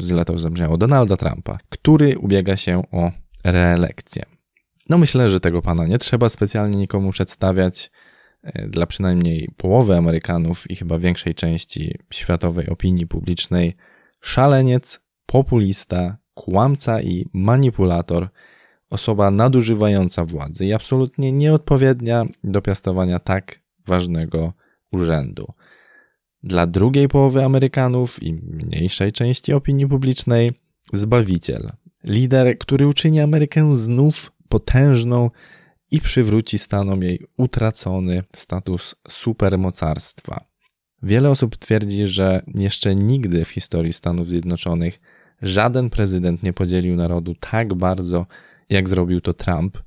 Źle 0.01 0.25
to 0.25 0.37
zabrzmiało. 0.37 0.77
Donalda 0.77 1.17
Trumpa, 1.17 1.57
który 1.69 2.17
ubiega 2.17 2.57
się 2.57 2.83
o 2.91 3.11
reelekcję. 3.43 4.23
No 4.89 4.97
myślę, 4.97 5.29
że 5.29 5.39
tego 5.39 5.61
pana 5.61 5.87
nie 5.87 5.97
trzeba 5.97 6.29
specjalnie 6.29 6.77
nikomu 6.77 7.11
przedstawiać. 7.11 7.91
E, 8.43 8.67
dla 8.67 8.85
przynajmniej 8.85 9.49
połowy 9.57 9.97
Amerykanów 9.97 10.71
i 10.71 10.75
chyba 10.75 10.99
większej 10.99 11.35
części 11.35 11.97
światowej 12.13 12.69
opinii 12.69 13.07
publicznej, 13.07 13.75
szaleniec, 14.21 14.99
populista, 15.25 16.17
kłamca 16.33 17.01
i 17.01 17.25
manipulator– 17.33 18.27
osoba 18.93 19.31
nadużywająca 19.31 20.25
władzy 20.25 20.65
i 20.65 20.73
absolutnie 20.73 21.31
nieodpowiednia 21.31 22.25
do 22.43 22.61
piastowania 22.61 23.19
tak 23.19 23.59
ważnego 23.87 24.53
urzędu. 24.91 25.47
Dla 26.43 26.67
drugiej 26.67 27.07
połowy 27.07 27.43
Amerykanów 27.43 28.23
i 28.23 28.33
mniejszej 28.33 29.11
części 29.11 29.53
opinii 29.53 29.87
publicznej 29.87 30.51
zbawiciel, 30.93 31.71
lider, 32.03 32.57
który 32.57 32.87
uczyni 32.87 33.19
Amerykę 33.19 33.75
znów 33.75 34.31
potężną 34.49 35.29
i 35.91 36.01
przywróci 36.01 36.59
Stanom 36.59 37.03
jej 37.03 37.25
utracony 37.37 38.23
status 38.35 38.95
supermocarstwa. 39.09 40.45
Wiele 41.03 41.29
osób 41.29 41.57
twierdzi, 41.57 42.07
że 42.07 42.43
jeszcze 42.55 42.95
nigdy 42.95 43.45
w 43.45 43.49
historii 43.49 43.93
Stanów 43.93 44.27
Zjednoczonych 44.27 44.99
żaden 45.41 45.89
prezydent 45.89 46.43
nie 46.43 46.53
podzielił 46.53 46.95
narodu 46.95 47.35
tak 47.39 47.73
bardzo 47.73 48.25
jak 48.69 48.89
zrobił 48.89 49.21
to 49.21 49.33
Trump. 49.33 49.77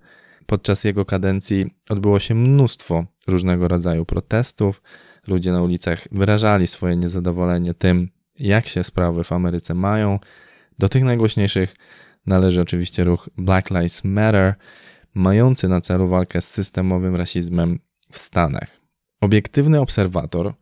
Podczas 0.46 0.84
jego 0.84 1.04
kadencji 1.04 1.66
odbyło 1.88 2.20
się 2.20 2.34
mnóstwo 2.34 3.06
różnego 3.26 3.68
rodzaju 3.68 4.04
protestów. 4.04 4.82
Ludzie 5.26 5.52
na 5.52 5.62
ulicach 5.62 6.08
wyrażali 6.12 6.66
swoje 6.66 6.96
niezadowolenie 6.96 7.74
tym, 7.74 8.08
jak 8.38 8.66
się 8.68 8.84
sprawy 8.84 9.24
w 9.24 9.32
Ameryce 9.32 9.74
mają. 9.74 10.18
Do 10.78 10.88
tych 10.88 11.04
najgłośniejszych 11.04 11.76
należy 12.26 12.60
oczywiście 12.60 13.04
ruch 13.04 13.30
Black 13.38 13.70
Lives 13.70 14.04
Matter, 14.04 14.54
mający 15.14 15.68
na 15.68 15.80
celu 15.80 16.08
walkę 16.08 16.42
z 16.42 16.48
systemowym 16.48 17.16
rasizmem 17.16 17.78
w 18.10 18.18
Stanach. 18.18 18.80
Obiektywny 19.20 19.80
obserwator, 19.80 20.54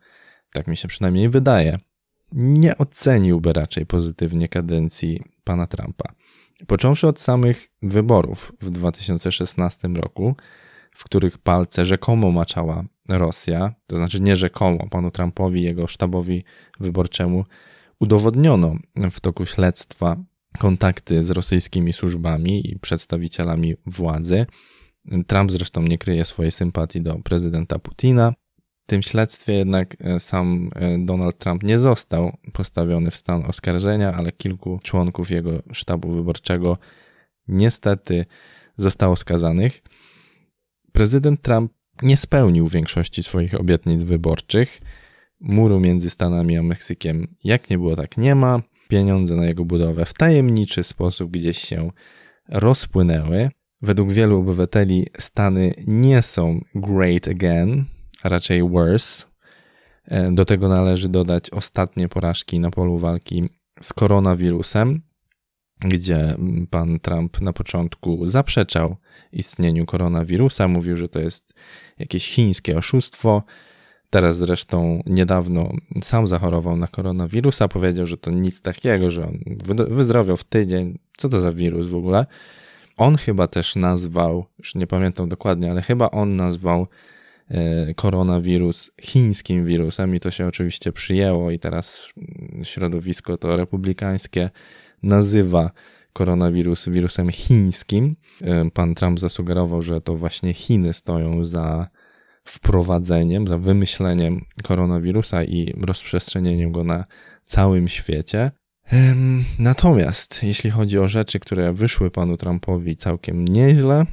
tak 0.53 0.67
mi 0.67 0.77
się 0.77 0.87
przynajmniej 0.87 1.29
wydaje, 1.29 1.79
nie 2.31 2.77
oceniłby 2.77 3.53
raczej 3.53 3.85
pozytywnie 3.85 4.47
kadencji 4.47 5.23
pana 5.43 5.67
Trumpa. 5.67 6.13
Począwszy 6.67 7.07
od 7.07 7.19
samych 7.19 7.69
wyborów 7.81 8.51
w 8.61 8.69
2016 8.69 9.87
roku, 9.87 10.35
w 10.91 11.03
których 11.03 11.37
palce 11.37 11.85
rzekomo 11.85 12.31
maczała 12.31 12.83
Rosja, 13.09 13.73
to 13.87 13.95
znaczy 13.95 14.21
nie 14.21 14.35
rzekomo, 14.35 14.89
panu 14.89 15.11
Trumpowi 15.11 15.63
jego 15.63 15.87
sztabowi 15.87 16.43
wyborczemu 16.79 17.45
udowodniono 17.99 18.75
w 19.11 19.19
toku 19.19 19.45
śledztwa 19.45 20.17
kontakty 20.59 21.23
z 21.23 21.31
rosyjskimi 21.31 21.93
służbami 21.93 22.71
i 22.71 22.79
przedstawicielami 22.79 23.75
władzy. 23.85 24.45
Trump 25.27 25.51
zresztą 25.51 25.81
nie 25.81 25.97
kryje 25.97 26.25
swojej 26.25 26.51
sympatii 26.51 27.01
do 27.01 27.19
prezydenta 27.19 27.79
Putina 27.79 28.33
tym 28.85 29.03
śledztwie 29.03 29.53
jednak 29.53 29.95
e, 29.99 30.19
sam 30.19 30.69
e, 30.75 30.97
Donald 30.97 31.37
Trump 31.37 31.63
nie 31.63 31.79
został 31.79 32.37
postawiony 32.53 33.11
w 33.11 33.15
stan 33.15 33.45
oskarżenia, 33.45 34.13
ale 34.13 34.31
kilku 34.31 34.79
członków 34.83 35.31
jego 35.31 35.63
sztabu 35.71 36.11
wyborczego 36.11 36.77
niestety 37.47 38.25
zostało 38.77 39.15
skazanych. 39.15 39.81
Prezydent 40.91 41.41
Trump 41.41 41.71
nie 42.01 42.17
spełnił 42.17 42.67
większości 42.67 43.23
swoich 43.23 43.59
obietnic 43.59 44.03
wyborczych. 44.03 44.81
Muru 45.39 45.79
między 45.79 46.09
Stanami 46.09 46.57
a 46.57 46.63
Meksykiem 46.63 47.35
jak 47.43 47.69
nie 47.69 47.77
było, 47.77 47.95
tak 47.95 48.17
nie 48.17 48.35
ma. 48.35 48.61
Pieniądze 48.87 49.35
na 49.35 49.45
jego 49.45 49.65
budowę 49.65 50.05
w 50.05 50.13
tajemniczy 50.13 50.83
sposób 50.83 51.31
gdzieś 51.31 51.57
się 51.57 51.91
rozpłynęły. 52.49 53.49
Według 53.81 54.11
wielu 54.11 54.39
obywateli 54.39 55.07
Stany 55.19 55.73
nie 55.87 56.21
są 56.21 56.59
great 56.75 57.27
again, 57.27 57.85
a 58.25 58.29
raczej 58.29 58.69
worse. 58.69 59.25
E, 60.05 60.31
do 60.31 60.45
tego 60.45 60.69
należy 60.69 61.09
dodać 61.09 61.49
ostatnie 61.49 62.09
porażki 62.09 62.59
na 62.59 62.71
polu 62.71 62.97
walki 62.97 63.49
z 63.81 63.93
koronawirusem, 63.93 65.01
gdzie 65.81 66.35
pan 66.69 66.99
Trump 66.99 67.41
na 67.41 67.53
początku 67.53 68.27
zaprzeczał 68.27 68.95
istnieniu 69.31 69.85
koronawirusa, 69.85 70.67
mówił, 70.67 70.97
że 70.97 71.09
to 71.09 71.19
jest 71.19 71.53
jakieś 71.99 72.29
chińskie 72.29 72.77
oszustwo. 72.77 73.43
Teraz 74.09 74.37
zresztą 74.37 75.03
niedawno 75.05 75.73
sam 76.03 76.27
zachorował 76.27 76.77
na 76.77 76.87
koronawirusa, 76.87 77.67
powiedział, 77.67 78.05
że 78.05 78.17
to 78.17 78.31
nic 78.31 78.61
takiego, 78.61 79.09
że 79.09 79.27
on 79.27 79.39
wyzdrowiał 79.89 80.37
w 80.37 80.43
tydzień. 80.43 80.99
Co 81.17 81.29
to 81.29 81.39
za 81.39 81.51
wirus 81.51 81.87
w 81.87 81.95
ogóle? 81.95 82.25
On 82.97 83.17
chyba 83.17 83.47
też 83.47 83.75
nazwał, 83.75 84.45
już 84.59 84.75
nie 84.75 84.87
pamiętam 84.87 85.29
dokładnie, 85.29 85.71
ale 85.71 85.81
chyba 85.81 86.11
on 86.11 86.35
nazwał 86.35 86.87
koronawirus 87.95 88.91
chińskim 89.01 89.65
wirusem 89.65 90.15
i 90.15 90.19
to 90.19 90.31
się 90.31 90.47
oczywiście 90.47 90.91
przyjęło 90.91 91.51
i 91.51 91.59
teraz 91.59 92.09
środowisko 92.63 93.37
to 93.37 93.55
republikańskie 93.55 94.49
nazywa 95.03 95.71
koronawirus 96.13 96.89
wirusem 96.89 97.31
chińskim. 97.31 98.15
E, 98.41 98.71
pan 98.71 98.95
Trump 98.95 99.19
zasugerował, 99.19 99.81
że 99.81 100.01
to 100.01 100.15
właśnie 100.15 100.53
Chiny 100.53 100.93
stoją 100.93 101.45
za 101.45 101.87
wprowadzeniem, 102.43 103.47
za 103.47 103.57
wymyśleniem 103.57 104.45
koronawirusa 104.63 105.43
i 105.43 105.73
rozprzestrzenieniem 105.81 106.71
go 106.71 106.83
na 106.83 107.05
całym 107.43 107.87
świecie. 107.87 108.51
Natomiast 109.59 110.43
jeśli 110.43 110.69
chodzi 110.69 110.99
o 110.99 111.07
rzeczy, 111.07 111.39
które 111.39 111.73
wyszły 111.73 112.11
panu 112.11 112.37
Trumpowi 112.37 112.97
całkiem 112.97 113.45
nieźle, 113.45 114.05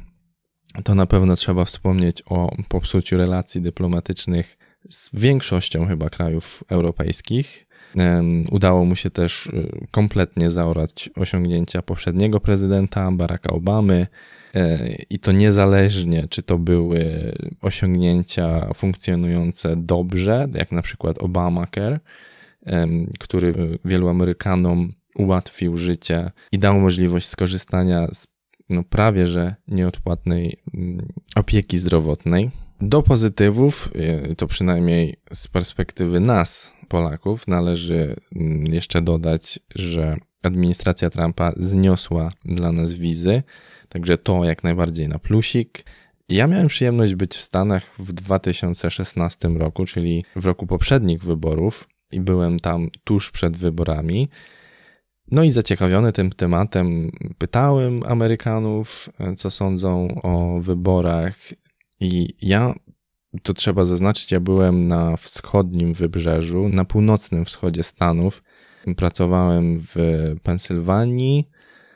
to 0.84 0.94
na 0.94 1.06
pewno 1.06 1.36
trzeba 1.36 1.64
wspomnieć 1.64 2.22
o 2.26 2.56
popsuciu 2.68 3.16
relacji 3.16 3.60
dyplomatycznych 3.60 4.58
z 4.88 5.10
większością 5.14 5.86
chyba 5.86 6.10
krajów 6.10 6.64
europejskich. 6.68 7.66
Udało 8.50 8.84
mu 8.84 8.96
się 8.96 9.10
też 9.10 9.46
y, 9.46 9.86
kompletnie 9.90 10.50
zaorać 10.50 11.10
osiągnięcia 11.16 11.82
poprzedniego 11.82 12.40
prezydenta 12.40 13.12
Baracka 13.12 13.52
Obamy. 13.52 14.06
E, 14.54 14.88
I 15.10 15.18
to 15.18 15.32
niezależnie, 15.32 16.28
czy 16.28 16.42
to 16.42 16.58
były 16.58 17.32
osiągnięcia 17.60 18.74
funkcjonujące 18.74 19.76
dobrze, 19.76 20.48
jak 20.54 20.72
na 20.72 20.82
przykład 20.82 21.18
Obamacare, 21.18 22.00
który 23.18 23.78
wielu 23.84 24.08
Amerykanom 24.08 24.92
ułatwił 25.16 25.76
życie 25.76 26.30
i 26.52 26.58
dał 26.58 26.80
możliwość 26.80 27.28
skorzystania 27.28 28.08
z 28.12 28.31
no, 28.72 28.82
prawie 28.82 29.26
że 29.26 29.54
nieodpłatnej 29.68 30.62
mm, 30.74 31.08
opieki 31.36 31.78
zdrowotnej. 31.78 32.50
Do 32.80 33.02
pozytywów, 33.02 33.90
e, 33.94 34.34
to 34.34 34.46
przynajmniej 34.46 35.16
z 35.32 35.48
perspektywy 35.48 36.20
nas, 36.20 36.74
Polaków, 36.88 37.48
należy 37.48 38.16
mm, 38.36 38.64
jeszcze 38.72 39.02
dodać, 39.02 39.60
że 39.74 40.16
administracja 40.42 41.10
Trumpa 41.10 41.52
zniosła 41.56 42.30
dla 42.44 42.72
nas 42.72 42.92
wizy, 42.92 43.42
także 43.88 44.18
to 44.18 44.44
jak 44.44 44.64
najbardziej 44.64 45.08
na 45.08 45.18
plusik. 45.18 45.84
Ja 46.28 46.46
miałem 46.46 46.68
przyjemność 46.68 47.14
być 47.14 47.36
w 47.36 47.40
Stanach 47.40 47.94
w 47.98 48.12
2016 48.12 49.48
roku, 49.48 49.84
czyli 49.84 50.24
w 50.36 50.46
roku 50.46 50.66
poprzednich 50.66 51.22
wyborów, 51.22 51.88
i 52.12 52.20
byłem 52.20 52.60
tam 52.60 52.90
tuż 53.04 53.30
przed 53.30 53.56
wyborami. 53.56 54.28
No 55.30 55.42
i 55.42 55.50
zaciekawiony 55.50 56.12
tym 56.12 56.30
tematem 56.30 57.10
pytałem 57.38 58.02
Amerykanów, 58.06 59.08
e, 59.20 59.36
co 59.36 59.50
sądzą 59.50 60.20
o 60.22 60.60
wyborach, 60.60 61.36
i 62.02 62.34
ja, 62.42 62.74
to 63.42 63.54
trzeba 63.54 63.84
zaznaczyć, 63.84 64.32
ja 64.32 64.40
byłem 64.40 64.88
na 64.88 65.16
wschodnim 65.16 65.94
wybrzeżu, 65.94 66.68
na 66.68 66.84
północnym 66.84 67.44
wschodzie 67.44 67.82
Stanów. 67.82 68.42
Pracowałem 68.96 69.78
w 69.80 69.96
Pensylwanii, 70.42 71.48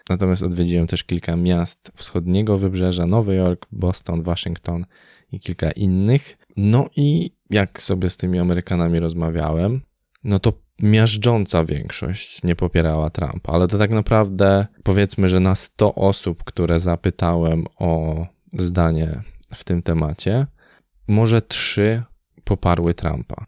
natomiast 0.08 0.42
odwiedziłem 0.42 0.86
też 0.86 1.04
kilka 1.04 1.36
miast 1.36 1.92
wschodniego 1.94 2.58
wybrzeża, 2.58 3.06
Nowy 3.06 3.34
Jork, 3.34 3.66
Boston, 3.72 4.22
Waszyngton 4.22 4.86
i 5.32 5.40
kilka 5.40 5.70
innych. 5.70 6.38
No 6.56 6.86
i 6.96 7.30
jak 7.50 7.82
sobie 7.82 8.10
z 8.10 8.16
tymi 8.16 8.38
Amerykanami 8.38 9.00
rozmawiałem, 9.00 9.80
no 10.24 10.38
to 10.38 10.52
miażdżąca 10.82 11.64
większość 11.64 12.42
nie 12.42 12.56
popierała 12.56 13.10
Trumpa, 13.10 13.52
ale 13.52 13.68
to 13.68 13.78
tak 13.78 13.90
naprawdę 13.90 14.66
powiedzmy, 14.82 15.28
że 15.28 15.40
na 15.40 15.54
100 15.54 15.94
osób, 15.94 16.44
które 16.44 16.78
zapytałem 16.78 17.64
o 17.78 18.26
zdanie 18.52 19.22
w 19.54 19.64
tym 19.64 19.82
temacie, 19.82 20.46
może 21.08 21.42
trzy 21.42 22.02
poparły 22.44 22.94
Trumpa. 22.94 23.46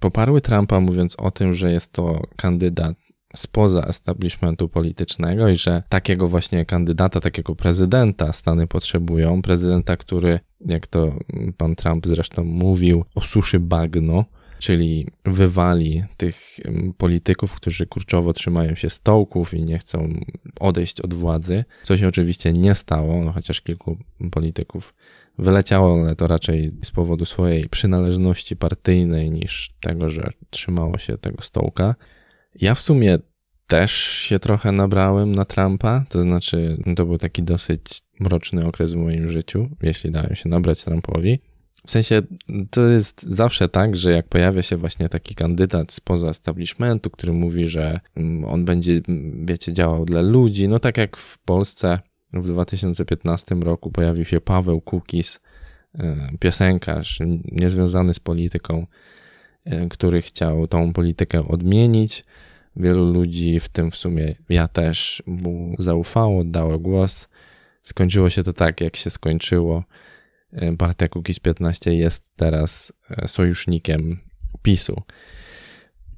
Poparły 0.00 0.40
Trumpa 0.40 0.80
mówiąc 0.80 1.16
o 1.16 1.30
tym, 1.30 1.54
że 1.54 1.72
jest 1.72 1.92
to 1.92 2.22
kandydat 2.36 2.96
spoza 3.36 3.80
establishmentu 3.82 4.68
politycznego 4.68 5.48
i 5.48 5.56
że 5.56 5.82
takiego 5.88 6.26
właśnie 6.26 6.64
kandydata, 6.64 7.20
takiego 7.20 7.54
prezydenta 7.54 8.32
Stany 8.32 8.66
potrzebują. 8.66 9.42
Prezydenta, 9.42 9.96
który, 9.96 10.40
jak 10.60 10.86
to 10.86 11.18
pan 11.56 11.74
Trump 11.74 12.06
zresztą 12.06 12.44
mówił, 12.44 13.04
osuszy 13.14 13.60
bagno, 13.60 14.24
czyli 14.58 15.06
wywali 15.24 16.04
tych 16.16 16.60
polityków, 16.98 17.54
którzy 17.54 17.86
kurczowo 17.86 18.32
trzymają 18.32 18.74
się 18.74 18.90
stołków 18.90 19.54
i 19.54 19.62
nie 19.62 19.78
chcą 19.78 20.20
odejść 20.60 21.00
od 21.00 21.14
władzy, 21.14 21.64
co 21.82 21.96
się 21.96 22.08
oczywiście 22.08 22.52
nie 22.52 22.74
stało, 22.74 23.24
no 23.24 23.32
chociaż 23.32 23.60
kilku 23.60 23.98
polityków 24.30 24.94
wyleciało, 25.38 26.02
ale 26.02 26.16
to 26.16 26.26
raczej 26.26 26.70
z 26.82 26.90
powodu 26.90 27.24
swojej 27.24 27.68
przynależności 27.68 28.56
partyjnej 28.56 29.30
niż 29.30 29.74
tego, 29.80 30.10
że 30.10 30.30
trzymało 30.50 30.98
się 30.98 31.18
tego 31.18 31.42
stołka. 31.42 31.94
Ja 32.54 32.74
w 32.74 32.80
sumie 32.80 33.18
też 33.66 33.92
się 33.92 34.38
trochę 34.38 34.72
nabrałem 34.72 35.34
na 35.34 35.44
Trumpa, 35.44 36.04
to 36.08 36.22
znaczy 36.22 36.78
to 36.96 37.06
był 37.06 37.18
taki 37.18 37.42
dosyć 37.42 38.02
mroczny 38.20 38.66
okres 38.66 38.92
w 38.92 38.96
moim 38.96 39.28
życiu, 39.28 39.68
jeśli 39.82 40.10
dałem 40.10 40.34
się 40.34 40.48
nabrać 40.48 40.84
Trumpowi. 40.84 41.38
W 41.86 41.90
sensie 41.90 42.22
to 42.70 42.86
jest 42.86 43.22
zawsze 43.22 43.68
tak, 43.68 43.96
że 43.96 44.12
jak 44.12 44.28
pojawia 44.28 44.62
się 44.62 44.76
właśnie 44.76 45.08
taki 45.08 45.34
kandydat 45.34 45.92
spoza 45.92 46.28
establishmentu, 46.28 47.10
który 47.10 47.32
mówi, 47.32 47.66
że 47.66 48.00
mm, 48.16 48.44
on 48.44 48.64
będzie, 48.64 49.00
wiecie, 49.44 49.72
działał 49.72 50.04
dla 50.04 50.20
ludzi, 50.20 50.68
no 50.68 50.78
tak 50.78 50.96
jak 50.96 51.16
w 51.16 51.38
Polsce 51.38 52.00
w 52.32 52.46
2015 52.46 53.54
roku 53.54 53.90
pojawił 53.90 54.24
się 54.24 54.40
Paweł 54.40 54.80
Kukis, 54.80 55.40
e, 55.94 56.30
piosenkarz 56.40 57.18
niezwiązany 57.44 58.14
z 58.14 58.20
polityką, 58.20 58.86
e, 59.64 59.88
który 59.88 60.22
chciał 60.22 60.66
tą 60.66 60.92
politykę 60.92 61.48
odmienić. 61.48 62.24
Wielu 62.76 63.12
ludzi, 63.12 63.60
w 63.60 63.68
tym 63.68 63.90
w 63.90 63.96
sumie 63.96 64.34
ja 64.48 64.68
też, 64.68 65.22
mu 65.26 65.74
zaufało, 65.78 66.44
dało 66.44 66.78
głos. 66.78 67.28
Skończyło 67.82 68.30
się 68.30 68.42
to 68.42 68.52
tak, 68.52 68.80
jak 68.80 68.96
się 68.96 69.10
skończyło. 69.10 69.84
E, 70.52 70.76
partia 70.76 71.08
Kukiz 71.08 71.40
15 71.40 71.94
jest 71.94 72.32
teraz 72.36 72.92
sojusznikiem 73.26 74.18
PiSu. 74.62 75.02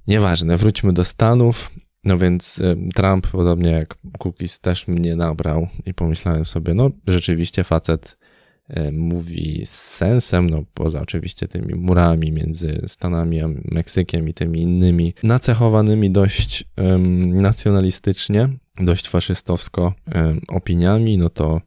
Nieważne, 0.06 0.56
wróćmy 0.56 0.92
do 0.92 1.04
Stanów. 1.04 1.70
No 2.04 2.18
więc 2.18 2.60
e, 2.60 2.76
Trump, 2.94 3.26
podobnie 3.26 3.70
jak 3.70 3.98
Cookies, 4.18 4.60
też 4.60 4.88
mnie 4.88 5.16
nabrał 5.16 5.68
i 5.86 5.94
pomyślałem 5.94 6.44
sobie, 6.44 6.74
no 6.74 6.90
rzeczywiście 7.06 7.64
facet 7.64 8.18
e, 8.68 8.92
mówi 8.92 9.66
z 9.66 9.70
sensem, 9.70 10.50
no 10.50 10.64
poza 10.74 11.00
oczywiście 11.00 11.48
tymi 11.48 11.74
murami 11.74 12.32
między 12.32 12.82
Stanami 12.86 13.40
a 13.40 13.48
Meksykiem 13.64 14.28
i 14.28 14.34
tymi 14.34 14.62
innymi, 14.62 15.14
nacechowanymi 15.22 16.10
dość 16.10 16.64
um, 16.76 17.42
nacjonalistycznie, 17.42 18.48
dość 18.80 19.08
faszystowsko 19.08 19.94
um, 20.14 20.40
opiniami, 20.48 21.18
no 21.18 21.30
to 21.30 21.60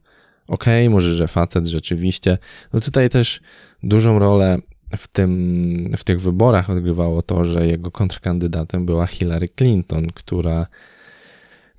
okej, 0.52 0.86
okay, 0.86 0.90
może, 0.90 1.14
że 1.14 1.28
facet 1.28 1.66
rzeczywiście, 1.66 2.38
no 2.72 2.80
tutaj 2.80 3.10
też 3.10 3.40
dużą 3.82 4.18
rolę 4.18 4.58
w, 4.96 5.08
tym, 5.08 5.92
w 5.96 6.04
tych 6.04 6.20
wyborach 6.20 6.70
odgrywało 6.70 7.22
to, 7.22 7.44
że 7.44 7.66
jego 7.66 7.90
kontrkandydatem 7.90 8.86
była 8.86 9.06
Hillary 9.06 9.48
Clinton, 9.48 10.06
która 10.14 10.66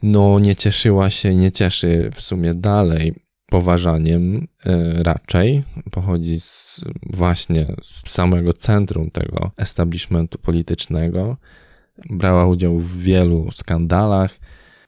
no 0.04 0.40
nie 0.40 0.56
cieszyła 0.56 1.10
się, 1.10 1.36
nie 1.36 1.52
cieszy 1.52 2.10
w 2.14 2.22
sumie 2.22 2.54
dalej 2.54 3.14
poważaniem 3.50 4.48
e, 4.66 5.04
raczej. 5.04 5.64
Pochodzi 5.92 6.40
z, 6.40 6.82
właśnie 7.04 7.76
z 7.82 8.10
samego 8.10 8.54
centrum 8.54 9.12
tego 9.12 9.52
establishmentu 9.58 10.38
politycznego. 10.38 11.38
Brała 12.10 12.46
udział 12.46 12.80
w 12.80 12.98
wielu 12.98 13.52
skandalach, 13.52 14.40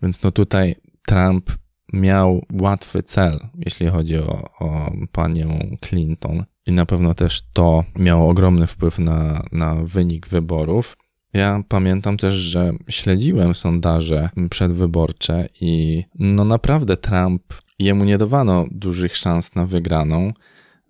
więc 0.02 0.24
no 0.24 0.32
tutaj 0.32 0.76
Trump 1.08 1.52
miał 1.94 2.46
łatwy 2.54 3.04
cel, 3.04 3.40
jeśli 3.58 3.88
chodzi 3.88 4.18
o, 4.18 4.50
o 4.60 4.92
panią 5.12 5.78
Clinton. 5.82 6.46
I 6.66 6.72
na 6.72 6.86
pewno 6.86 7.14
też 7.14 7.42
to 7.54 7.84
miało 7.96 8.30
ogromny 8.30 8.68
wpływ 8.68 9.00
na, 9.00 9.46
na 9.52 9.76
wynik 9.76 10.28
wyborów. 10.28 10.98
Ja 11.34 11.64
pamiętam 11.68 12.18
też, 12.18 12.34
że 12.34 12.72
śledziłem 12.90 13.56
sondaże 13.56 14.30
przedwyborcze 14.50 15.48
i 15.62 16.04
no 16.20 16.46
naprawdę 16.46 16.98
Trump, 16.98 17.44
jemu 17.80 18.04
nie 18.04 18.18
dawano 18.18 18.66
dużych 18.72 19.18
szans 19.18 19.56
na 19.56 19.66
wygraną. 19.66 20.34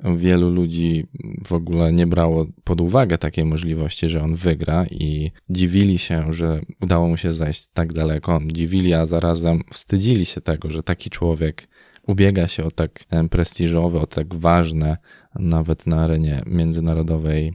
Wielu 0.04 0.50
ludzi 0.50 1.08
w 1.48 1.54
ogóle 1.54 1.94
nie 1.94 2.08
brało 2.08 2.46
pod 2.64 2.82
uwagę 2.82 3.18
takiej 3.18 3.46
możliwości, 3.46 4.10
że 4.10 4.24
on 4.24 4.36
wygra 4.36 4.86
i 4.86 5.32
dziwili 5.50 5.98
się, 5.98 6.34
że 6.34 6.62
udało 6.82 7.08
mu 7.08 7.18
się 7.18 7.34
zajść 7.34 7.68
tak 7.74 7.94
daleko. 7.94 8.40
Dziwili, 8.48 8.94
a 8.94 9.06
zarazem 9.06 9.62
wstydzili 9.72 10.26
się 10.26 10.42
tego, 10.42 10.72
że 10.72 10.84
taki 10.84 11.10
człowiek 11.10 11.68
ubiega 12.08 12.48
się 12.48 12.64
o 12.64 12.72
tak 12.72 13.06
prestiżowe, 13.30 14.00
o 14.00 14.08
tak 14.08 14.36
ważne, 14.36 14.98
nawet 15.36 15.88
na 15.88 16.04
arenie 16.04 16.44
międzynarodowej 16.46 17.54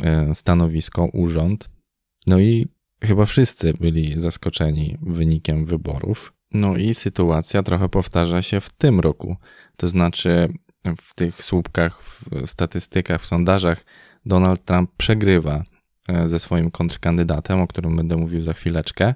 e, 0.00 0.34
stanowisko, 0.34 1.08
urząd. 1.12 1.70
No 2.26 2.38
i 2.38 2.66
chyba 3.02 3.24
wszyscy 3.24 3.74
byli 3.74 4.18
zaskoczeni 4.18 4.98
wynikiem 5.02 5.64
wyborów. 5.64 6.32
No 6.52 6.76
i 6.76 6.94
sytuacja 6.94 7.62
trochę 7.62 7.88
powtarza 7.88 8.42
się 8.42 8.60
w 8.60 8.70
tym 8.70 9.00
roku. 9.00 9.36
To 9.76 9.88
znaczy, 9.88 10.48
w 11.00 11.14
tych 11.14 11.42
słupkach, 11.42 12.02
w 12.02 12.46
statystykach, 12.46 13.22
w 13.22 13.26
sondażach 13.26 13.84
Donald 14.26 14.64
Trump 14.64 14.90
przegrywa 14.96 15.62
e, 16.08 16.28
ze 16.28 16.38
swoim 16.38 16.70
kontrkandydatem, 16.70 17.60
o 17.60 17.66
którym 17.66 17.96
będę 17.96 18.16
mówił 18.16 18.40
za 18.40 18.52
chwileczkę. 18.52 19.14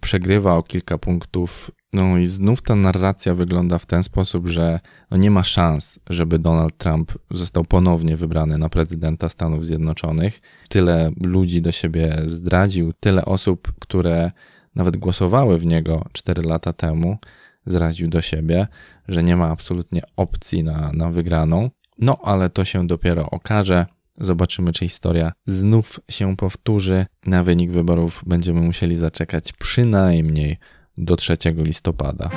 Przegrywa 0.00 0.54
o 0.54 0.62
kilka 0.62 0.98
punktów. 0.98 1.70
No 1.92 2.18
i 2.18 2.26
znów 2.26 2.62
ta 2.62 2.74
narracja 2.74 3.34
wygląda 3.34 3.78
w 3.78 3.86
ten 3.86 4.02
sposób, 4.02 4.48
że 4.48 4.80
no 5.10 5.16
nie 5.16 5.30
ma 5.30 5.44
szans, 5.44 5.98
żeby 6.10 6.38
Donald 6.38 6.78
Trump 6.78 7.12
został 7.30 7.64
ponownie 7.64 8.16
wybrany 8.16 8.58
na 8.58 8.68
prezydenta 8.68 9.28
Stanów 9.28 9.66
Zjednoczonych. 9.66 10.40
Tyle 10.68 11.10
ludzi 11.24 11.62
do 11.62 11.72
siebie 11.72 12.22
zdradził, 12.24 12.92
tyle 13.00 13.24
osób, 13.24 13.72
które 13.80 14.32
nawet 14.74 14.96
głosowały 14.96 15.58
w 15.58 15.66
niego 15.66 16.04
4 16.12 16.42
lata 16.42 16.72
temu, 16.72 17.18
zraził 17.66 18.08
do 18.08 18.22
siebie, 18.22 18.66
że 19.08 19.22
nie 19.22 19.36
ma 19.36 19.48
absolutnie 19.48 20.02
opcji 20.16 20.64
na, 20.64 20.92
na 20.92 21.10
wygraną. 21.10 21.70
No 21.98 22.18
ale 22.22 22.50
to 22.50 22.64
się 22.64 22.86
dopiero 22.86 23.30
okaże. 23.30 23.86
Zobaczymy, 24.20 24.72
czy 24.72 24.84
historia 24.84 25.32
znów 25.46 26.00
się 26.10 26.36
powtórzy. 26.36 27.06
Na 27.26 27.42
wynik 27.42 27.70
wyborów 27.70 28.22
będziemy 28.26 28.60
musieli 28.60 28.96
zaczekać 28.96 29.52
przynajmniej 29.52 30.58
do 30.98 31.16
3 31.16 31.36
listopada. 31.56 32.30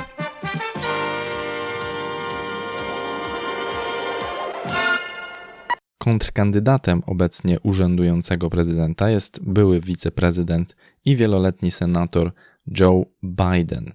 Kontrkandydatem 5.98 7.02
obecnie 7.06 7.60
urzędującego 7.60 8.50
prezydenta 8.50 9.10
jest 9.10 9.40
były 9.42 9.80
wiceprezydent 9.80 10.76
i 11.04 11.16
wieloletni 11.16 11.70
senator 11.70 12.32
Joe 12.80 13.04
Biden. 13.22 13.92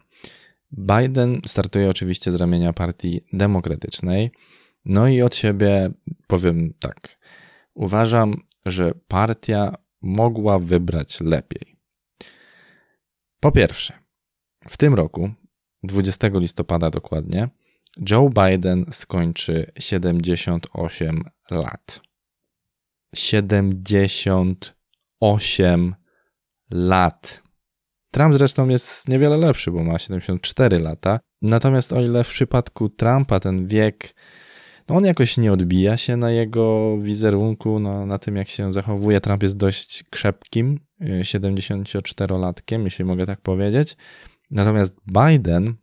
Biden 0.77 1.41
startuje 1.45 1.89
oczywiście 1.89 2.31
z 2.31 2.35
ramienia 2.35 2.73
Partii 2.73 3.21
Demokratycznej. 3.33 4.31
No 4.85 5.07
i 5.07 5.21
od 5.21 5.35
siebie 5.35 5.89
powiem 6.27 6.73
tak. 6.79 7.19
Uważam, 7.73 8.35
że 8.65 8.91
partia 9.07 9.75
mogła 10.01 10.59
wybrać 10.59 11.21
lepiej. 11.21 11.75
Po 13.39 13.51
pierwsze, 13.51 13.93
w 14.69 14.77
tym 14.77 14.93
roku, 14.93 15.29
20 15.83 16.27
listopada 16.33 16.89
dokładnie, 16.89 17.49
Joe 18.09 18.29
Biden 18.29 18.85
skończy 18.91 19.71
78 19.79 21.23
lat. 21.51 22.01
78 23.15 25.95
lat. 26.71 27.44
Trump 28.15 28.34
zresztą 28.34 28.69
jest 28.69 29.10
niewiele 29.10 29.38
lepszy, 29.38 29.71
bo 29.71 29.84
ma 29.84 29.99
74 29.99 30.80
lata. 30.80 31.19
Natomiast 31.41 31.93
o 31.93 32.01
ile 32.01 32.23
w 32.23 32.30
przypadku 32.30 32.89
Trumpa 32.89 33.39
ten 33.39 33.67
wiek, 33.67 34.15
no 34.89 34.95
on 34.95 35.06
jakoś 35.06 35.38
nie 35.38 35.54
odbija 35.54 35.97
się 35.97 36.17
na 36.17 36.32
jego 36.32 36.97
wizerunku, 36.97 37.80
no, 37.80 38.06
na 38.06 38.19
tym 38.19 38.36
jak 38.36 38.47
się 38.47 38.73
zachowuje. 38.73 39.21
Trump 39.21 39.43
jest 39.43 39.58
dość 39.58 40.04
krzepkim, 40.04 40.80
74-latkiem, 41.01 42.84
jeśli 42.84 43.06
mogę 43.06 43.25
tak 43.25 43.41
powiedzieć. 43.41 43.97
Natomiast 44.51 44.95
Biden, 45.08 45.73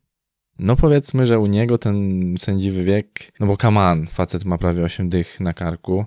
no 0.58 0.76
powiedzmy, 0.76 1.26
że 1.26 1.38
u 1.38 1.46
niego 1.46 1.78
ten 1.78 2.34
sędziwy 2.38 2.84
wiek, 2.84 3.32
no 3.40 3.46
bo 3.46 3.56
kaman, 3.56 4.06
facet 4.06 4.44
ma 4.44 4.58
prawie 4.58 4.84
8 4.84 5.08
dych 5.08 5.40
na 5.40 5.52
karku. 5.52 6.04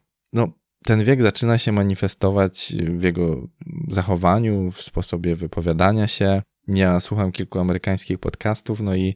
Ten 0.86 1.04
wiek 1.04 1.22
zaczyna 1.22 1.58
się 1.58 1.72
manifestować 1.72 2.74
w 2.90 3.04
jego 3.04 3.48
zachowaniu, 3.88 4.72
w 4.72 4.82
sposobie 4.82 5.36
wypowiadania 5.36 6.08
się. 6.08 6.42
Ja 6.68 7.00
słucham 7.00 7.32
kilku 7.32 7.60
amerykańskich 7.60 8.20
podcastów, 8.20 8.82
no 8.82 8.96
i 8.96 9.16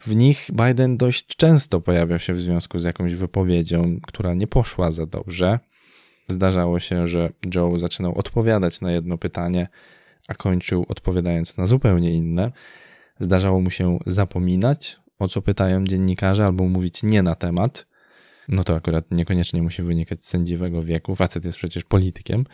w 0.00 0.16
nich 0.16 0.48
Biden 0.52 0.96
dość 0.96 1.26
często 1.26 1.80
pojawiał 1.80 2.18
się 2.18 2.32
w 2.32 2.40
związku 2.40 2.78
z 2.78 2.84
jakąś 2.84 3.14
wypowiedzią, 3.14 3.98
która 4.06 4.34
nie 4.34 4.46
poszła 4.46 4.90
za 4.90 5.06
dobrze. 5.06 5.58
Zdarzało 6.28 6.80
się, 6.80 7.06
że 7.06 7.32
Joe 7.54 7.78
zaczynał 7.78 8.18
odpowiadać 8.18 8.80
na 8.80 8.92
jedno 8.92 9.18
pytanie, 9.18 9.68
a 10.28 10.34
kończył 10.34 10.86
odpowiadając 10.88 11.56
na 11.56 11.66
zupełnie 11.66 12.12
inne. 12.12 12.52
Zdarzało 13.20 13.60
mu 13.60 13.70
się 13.70 13.98
zapominać, 14.06 15.00
o 15.18 15.28
co 15.28 15.42
pytają 15.42 15.84
dziennikarze, 15.84 16.46
albo 16.46 16.64
mówić 16.64 17.02
nie 17.02 17.22
na 17.22 17.34
temat 17.34 17.86
no 18.48 18.64
to 18.64 18.74
akurat 18.76 19.04
niekoniecznie 19.10 19.62
musi 19.62 19.82
wynikać 19.82 20.24
z 20.24 20.28
sędziwego 20.28 20.82
wieku. 20.82 21.16
Facet 21.16 21.44
jest 21.44 21.58
przecież 21.58 21.84
politykiem. 21.84 22.44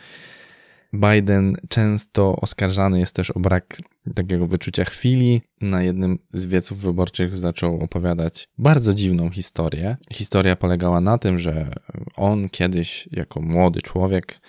Biden 0.93 1.55
często 1.69 2.35
oskarżany 2.35 2.99
jest 2.99 3.15
też 3.15 3.31
o 3.31 3.39
brak 3.39 3.77
takiego 4.15 4.47
wyczucia 4.47 4.85
chwili. 4.85 5.41
Na 5.61 5.83
jednym 5.83 6.19
z 6.33 6.45
wieców 6.45 6.79
wyborczych 6.79 7.35
zaczął 7.35 7.79
opowiadać 7.79 8.49
bardzo 8.57 8.93
dziwną 8.93 9.29
historię. 9.29 9.97
Historia 10.13 10.55
polegała 10.55 11.01
na 11.01 11.17
tym, 11.17 11.39
że 11.39 11.73
on 12.15 12.49
kiedyś 12.49 13.09
jako 13.11 13.41
młody 13.41 13.81
człowiek 13.81 14.39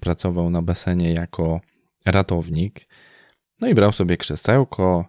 pracował 0.00 0.50
na 0.50 0.62
basenie 0.62 1.12
jako 1.12 1.60
ratownik. 2.04 2.88
No 3.60 3.68
i 3.68 3.74
brał 3.74 3.92
sobie 3.92 4.16
krzesełko, 4.16 5.04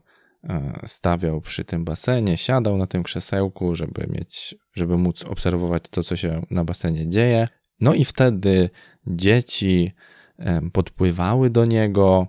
stawiał 0.85 1.41
przy 1.41 1.65
tym 1.65 1.85
basenie, 1.85 2.37
siadał 2.37 2.77
na 2.77 2.87
tym 2.87 3.03
krzesełku, 3.03 3.75
żeby 3.75 4.07
mieć, 4.09 4.55
żeby 4.75 4.97
móc 4.97 5.25
obserwować 5.25 5.83
to, 5.91 6.03
co 6.03 6.15
się 6.15 6.45
na 6.51 6.63
basenie 6.63 7.09
dzieje. 7.09 7.47
No 7.79 7.93
i 7.93 8.05
wtedy 8.05 8.69
dzieci 9.07 9.91
e, 10.37 10.61
podpływały 10.73 11.49
do 11.49 11.65
niego 11.65 12.27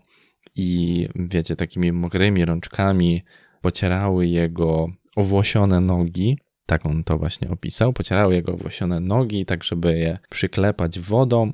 i 0.57 1.09
wiecie, 1.15 1.57
takimi 1.57 1.93
mokrymi 1.93 2.45
rączkami 2.45 3.23
pocierały 3.61 4.27
jego 4.27 4.87
owłosione 5.17 5.81
nogi. 5.81 6.39
Tak 6.67 6.87
on 6.87 7.05
to 7.05 7.19
właśnie 7.19 7.51
opisał. 7.51 7.93
Pocierały 7.93 8.35
jego 8.35 8.53
owłosione 8.53 9.01
nogi, 9.01 9.47
tak 9.47 9.65
żeby 9.65 9.99
je 9.99 10.19
przyklepać 10.31 11.01
wodą. 11.01 11.53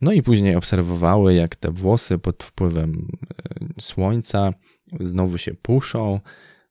No 0.00 0.12
i 0.12 0.22
później 0.22 0.56
obserwowały, 0.56 1.34
jak 1.34 1.56
te 1.56 1.70
włosy 1.70 2.18
pod 2.18 2.44
wpływem 2.44 3.08
e, 3.22 3.80
słońca 3.80 4.52
znowu 5.00 5.38
się 5.38 5.54
puszą. 5.54 6.20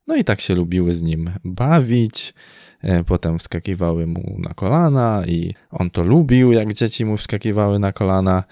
No 0.07 0.15
i 0.15 0.23
tak 0.23 0.41
się 0.41 0.55
lubiły 0.55 0.93
z 0.93 1.01
nim 1.01 1.29
bawić. 1.43 2.33
E, 2.81 3.03
potem 3.03 3.39
wskakiwały 3.39 4.07
mu 4.07 4.35
na 4.39 4.53
kolana 4.53 5.23
i 5.27 5.53
on 5.71 5.89
to 5.89 6.03
lubił, 6.03 6.51
jak 6.51 6.73
dzieci 6.73 7.05
mu 7.05 7.17
wskakiwały 7.17 7.79
na 7.79 7.91
kolana. 7.91 8.43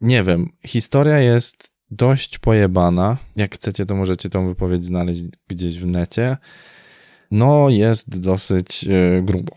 Nie 0.00 0.22
wiem, 0.22 0.48
historia 0.66 1.18
jest 1.18 1.72
dość 1.90 2.38
pojebana. 2.38 3.16
Jak 3.36 3.54
chcecie, 3.54 3.86
to 3.86 3.94
możecie 3.94 4.30
tą 4.30 4.46
wypowiedź 4.46 4.84
znaleźć 4.84 5.22
gdzieś 5.48 5.78
w 5.78 5.86
necie. 5.86 6.36
No, 7.30 7.68
jest 7.68 8.20
dosyć 8.20 8.84
e, 8.84 9.22
grubo. 9.22 9.52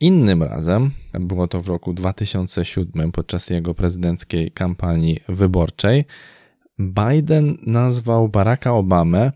Innym 0.00 0.42
razem, 0.42 0.90
było 1.14 1.48
to 1.48 1.60
w 1.60 1.68
roku 1.68 1.92
2007, 1.92 3.12
podczas 3.12 3.50
jego 3.50 3.74
prezydenckiej 3.74 4.50
kampanii 4.50 5.20
wyborczej, 5.28 6.04
Biden 6.78 7.56
nazwał 7.66 8.28
Baracka 8.28 8.72
Obamę 8.72 9.32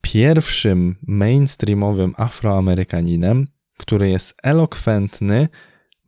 pierwszym 0.00 0.96
mainstreamowym 1.06 2.14
afroamerykaninem, 2.16 3.46
który 3.78 4.10
jest 4.10 4.34
elokwentny, 4.42 5.48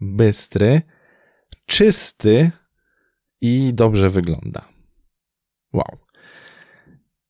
bystry, 0.00 0.82
czysty 1.66 2.50
i 3.40 3.70
dobrze 3.74 4.10
wygląda. 4.10 4.68
Wow. 5.72 5.98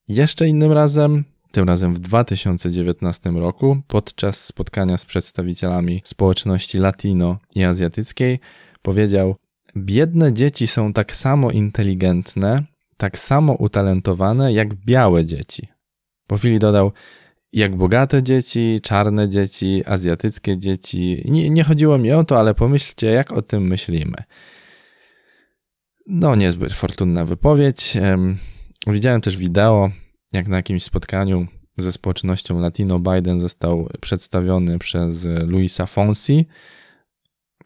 Jeszcze 0.09 0.49
innym 0.49 0.73
razem, 0.73 1.25
tym 1.53 1.69
razem 1.69 1.95
w 1.95 1.99
2019 1.99 3.31
roku, 3.31 3.83
podczas 3.87 4.45
spotkania 4.45 4.99
z 4.99 5.07
przedstawicielami 5.07 6.03
społeczności 6.05 6.79
latino 6.79 7.39
i 7.55 7.65
azjatyckiej, 7.65 8.41
powiedział: 8.83 9.37
Biedne 9.77 10.33
dzieci 10.33 10.67
są 10.67 10.93
tak 10.93 11.17
samo 11.17 11.51
inteligentne 11.51 12.63
tak 12.97 13.19
samo 13.19 13.53
utalentowane 13.53 14.53
jak 14.53 14.75
białe 14.75 15.25
dzieci. 15.25 15.69
Po 16.27 16.37
chwili 16.37 16.59
dodał, 16.59 16.93
jak 17.53 17.77
bogate 17.77 18.23
dzieci, 18.23 18.81
czarne 18.83 19.29
dzieci, 19.29 19.83
azjatyckie 19.87 20.59
dzieci. 20.59 21.23
Nie, 21.25 21.51
nie 21.51 21.65
chodziło 21.65 21.99
mi 21.99 22.13
o 22.13 22.25
to, 22.25 22.39
ale 22.39 22.55
pomyślcie, 22.55 23.07
jak 23.07 23.33
o 23.33 23.43
tym 23.43 23.67
myślimy. 23.67 24.17
No, 26.07 26.35
niezbyt 26.35 26.73
fortunna 26.73 27.25
wypowiedź. 27.25 27.99
Widziałem 28.87 29.21
też 29.21 29.37
wideo, 29.37 29.91
jak 30.33 30.49
na 30.49 30.57
jakimś 30.57 30.85
spotkaniu 30.85 31.47
ze 31.79 31.93
społecznością 31.93 32.61
Latino 32.61 32.99
Biden 32.99 33.41
został 33.41 33.89
przedstawiony 34.01 34.79
przez 34.79 35.25
Luisa 35.25 35.87
Fonsi, 35.87 36.47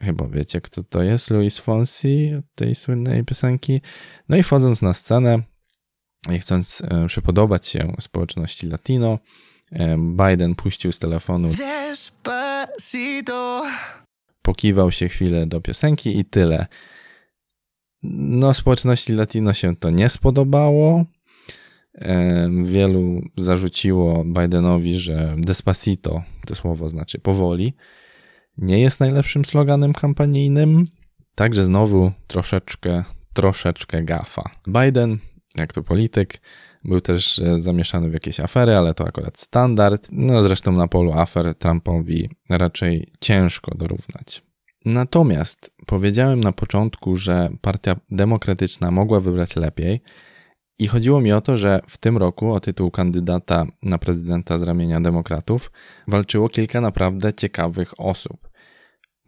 Chyba 0.03 0.29
wiecie, 0.29 0.61
kto 0.61 0.83
to 0.83 1.03
jest, 1.03 1.31
Luis 1.31 1.59
Fonsi, 1.59 2.33
tej 2.55 2.75
słynnej 2.75 3.25
piosenki. 3.25 3.81
No 4.29 4.37
i 4.37 4.43
wchodząc 4.43 4.83
na 4.83 4.95
scenę 4.95 5.43
i 6.31 6.39
chcąc 6.39 6.83
e, 6.85 7.07
przypodobać 7.07 7.69
się 7.69 7.93
społeczności 8.01 8.67
latino, 8.67 9.19
e, 9.73 9.97
Biden 9.99 10.55
puścił 10.55 10.93
z 10.93 10.99
telefonu 10.99 11.49
Despacito. 11.89 13.65
Pokiwał 14.43 14.91
się 14.91 15.09
chwilę 15.09 15.47
do 15.47 15.61
piosenki 15.61 16.19
i 16.19 16.25
tyle. 16.25 16.67
No, 18.03 18.55
społeczności 18.55 19.13
latino 19.13 19.53
się 19.53 19.77
to 19.77 19.91
nie 19.91 20.09
spodobało. 20.09 21.05
E, 21.95 22.51
wielu 22.63 23.23
zarzuciło 23.37 24.25
Bidenowi, 24.25 24.99
że 24.99 25.37
Despacito, 25.39 26.23
to 26.47 26.55
słowo 26.55 26.89
znaczy 26.89 27.19
powoli, 27.19 27.75
nie 28.59 28.81
jest 28.81 29.01
najlepszym 29.01 29.45
sloganem 29.45 29.93
kampanijnym, 29.93 30.87
także 31.35 31.65
znowu 31.65 32.13
troszeczkę, 32.27 33.05
troszeczkę 33.33 34.03
gafa. 34.03 34.51
Biden, 34.67 35.19
jak 35.59 35.73
to 35.73 35.83
polityk, 35.83 36.41
był 36.85 37.01
też 37.01 37.39
e, 37.39 37.59
zamieszany 37.59 38.11
w 38.11 38.13
jakieś 38.13 38.41
afery, 38.41 38.77
ale 38.77 38.95
to 38.95 39.07
akurat 39.07 39.41
standard. 39.41 40.09
No 40.13 40.43
zresztą 40.43 40.73
na 40.73 40.89
polu 40.89 41.13
afer 41.13 41.55
Trumpowi 41.55 42.31
raczej 42.51 43.13
ciężko 43.21 43.75
dorównać. 43.75 44.43
Natomiast 44.85 45.75
powiedziałem 45.87 46.41
na 46.41 46.53
początku, 46.53 47.17
że 47.17 47.51
Partia 47.61 47.97
Demokratyczna 48.11 48.91
mogła 48.91 49.21
wybrać 49.21 49.57
lepiej, 49.57 50.01
i 50.79 50.87
chodziło 50.87 51.21
mi 51.21 51.33
o 51.33 51.41
to, 51.41 51.57
że 51.57 51.81
w 51.89 51.99
tym 51.99 52.17
roku 52.17 52.53
o 52.53 52.61
tytuł 52.61 52.91
kandydata 52.91 53.67
na 53.83 53.99
prezydenta 53.99 54.59
z 54.59 54.63
ramienia 54.63 55.01
demokratów 55.01 55.73
walczyło 56.09 56.49
kilka 56.49 56.81
naprawdę 56.81 57.35
ciekawych 57.35 58.01
osób. 58.01 58.48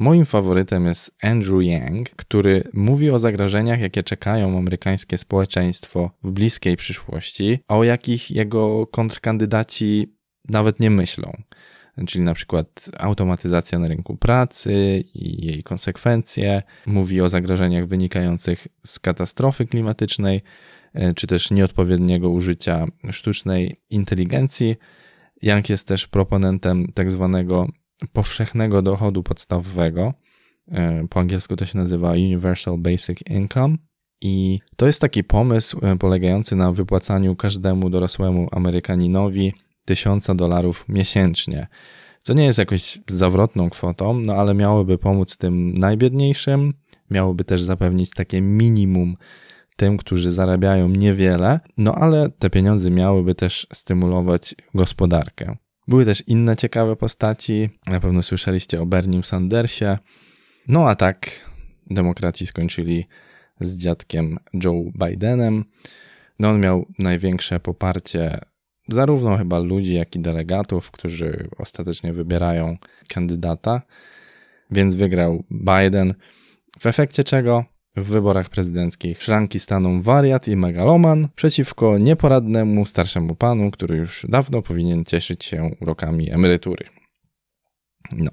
Moim 0.01 0.27
faworytem 0.27 0.87
jest 0.87 1.17
Andrew 1.23 1.63
Yang, 1.63 2.11
który 2.11 2.63
mówi 2.73 3.11
o 3.11 3.19
zagrożeniach, 3.19 3.81
jakie 3.81 4.03
czekają 4.03 4.59
amerykańskie 4.59 5.19
społeczeństwo 5.19 6.11
w 6.23 6.31
bliskiej 6.31 6.77
przyszłości, 6.77 7.59
a 7.69 7.77
o 7.77 7.85
jakich 7.85 8.31
jego 8.31 8.87
kontrkandydaci 8.87 10.15
nawet 10.49 10.81
nie 10.81 10.91
myślą. 10.91 11.43
Czyli 12.07 12.25
na 12.25 12.35
przykład 12.35 12.91
automatyzacja 12.99 13.79
na 13.79 13.89
rynku 13.89 14.17
pracy 14.17 15.05
i 15.15 15.47
jej 15.47 15.63
konsekwencje, 15.63 16.63
mówi 16.87 17.21
o 17.21 17.29
zagrożeniach 17.29 17.87
wynikających 17.87 18.67
z 18.87 18.99
katastrofy 18.99 19.67
klimatycznej, 19.67 20.43
e, 20.95 21.15
czy 21.15 21.27
też 21.27 21.51
nieodpowiedniego 21.51 22.31
użycia 22.31 22.87
sztucznej 23.11 23.77
inteligencji. 23.91 24.77
Yang 25.43 25.69
jest 25.69 25.89
też 25.89 26.07
proponentem 26.07 26.93
tak 26.95 27.11
zwanego 27.11 27.69
powszechnego 28.13 28.83
dochodu 28.83 29.23
podstawowego. 29.23 30.15
E, 30.69 31.07
po 31.11 31.21
angielsku 31.21 31.57
to 31.57 31.65
się 31.65 31.79
nazywa 31.79 32.11
Universal 32.11 32.79
Basic 32.79 33.19
Income. 33.31 33.77
I 34.21 34.61
to 34.77 34.87
jest 34.87 35.01
taki 35.01 35.25
pomysł 35.25 35.79
e, 35.83 35.97
polegający 35.97 36.57
na 36.57 36.73
wypłacaniu 36.73 37.37
każdemu 37.37 37.91
dorosłemu 37.91 38.49
Amerykaninowi 38.53 39.53
tysiąca 39.85 40.35
dolarów 40.35 40.85
miesięcznie. 40.89 41.67
Co 42.23 42.35
nie 42.35 42.45
jest 42.45 42.59
jakąś 42.59 42.99
zawrotną 43.09 43.71
kwotą, 43.71 44.23
no 44.27 44.35
ale 44.35 44.55
miałoby 44.55 44.99
pomóc 44.99 45.37
tym 45.37 45.75
najbiedniejszym, 45.75 46.73
miałoby 47.11 47.45
też 47.45 47.63
zapewnić 47.63 48.11
takie 48.11 48.41
minimum 48.41 49.17
tym, 49.77 49.97
którzy 49.97 50.31
zarabiają 50.31 50.89
niewiele, 50.89 51.61
no 51.77 51.95
ale 51.95 52.31
te 52.39 52.51
pieniądze 52.51 52.91
miałyby 52.91 53.35
też 53.35 53.67
stymulować 53.73 54.55
gospodarkę. 54.75 55.57
Były 55.91 56.05
też 56.05 56.25
inne 56.27 56.57
ciekawe 56.57 56.97
postaci. 56.97 57.71
Na 57.87 58.01
pewno 58.01 58.23
słyszeliście 58.23 58.83
o 58.83 58.87
Bernie 58.87 59.23
Sandersie. 59.23 59.99
No 60.69 60.89
a 60.89 60.95
tak, 60.95 61.51
demokraci 61.87 62.47
skończyli 62.47 63.05
z 63.61 63.79
dziadkiem 63.79 64.39
Joe 64.65 64.85
Bidenem. 65.05 65.65
No 66.39 66.49
on 66.49 66.61
miał 66.61 66.87
największe 66.99 67.61
poparcie 67.61 68.39
zarówno 68.89 69.37
chyba 69.37 69.59
ludzi, 69.59 69.95
jak 69.95 70.17
i 70.17 70.21
delegatów, 70.21 70.91
którzy 70.91 71.49
ostatecznie 71.59 72.13
wybierają 72.13 72.77
kandydata, 73.09 73.83
więc 74.71 74.95
wygrał 74.95 75.45
Biden. 75.51 76.15
W 76.81 76.87
efekcie 76.87 77.25
czego 77.25 77.65
w 77.97 78.05
wyborach 78.05 78.49
prezydenckich 78.49 79.23
szranki 79.23 79.61
staną 79.61 80.03
wariat 80.03 80.49
i 80.49 80.57
megaloman 80.57 81.29
przeciwko 81.35 81.99
nieporadnemu 81.99 82.87
starszemu 82.87 83.35
panu, 83.35 83.71
który 83.71 83.97
już 83.97 84.27
dawno 84.29 84.63
powinien 84.63 85.05
cieszyć 85.05 85.45
się 85.45 85.71
urokami 85.81 86.31
emerytury. 86.31 86.85
No. 88.13 88.31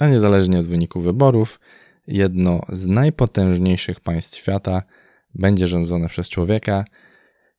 A 0.00 0.08
niezależnie 0.08 0.58
od 0.58 0.66
wyniku 0.66 1.00
wyborów, 1.00 1.60
jedno 2.06 2.62
z 2.68 2.86
najpotężniejszych 2.86 4.00
państw 4.00 4.38
świata 4.38 4.82
będzie 5.34 5.66
rządzone 5.66 6.08
przez 6.08 6.28
człowieka, 6.28 6.84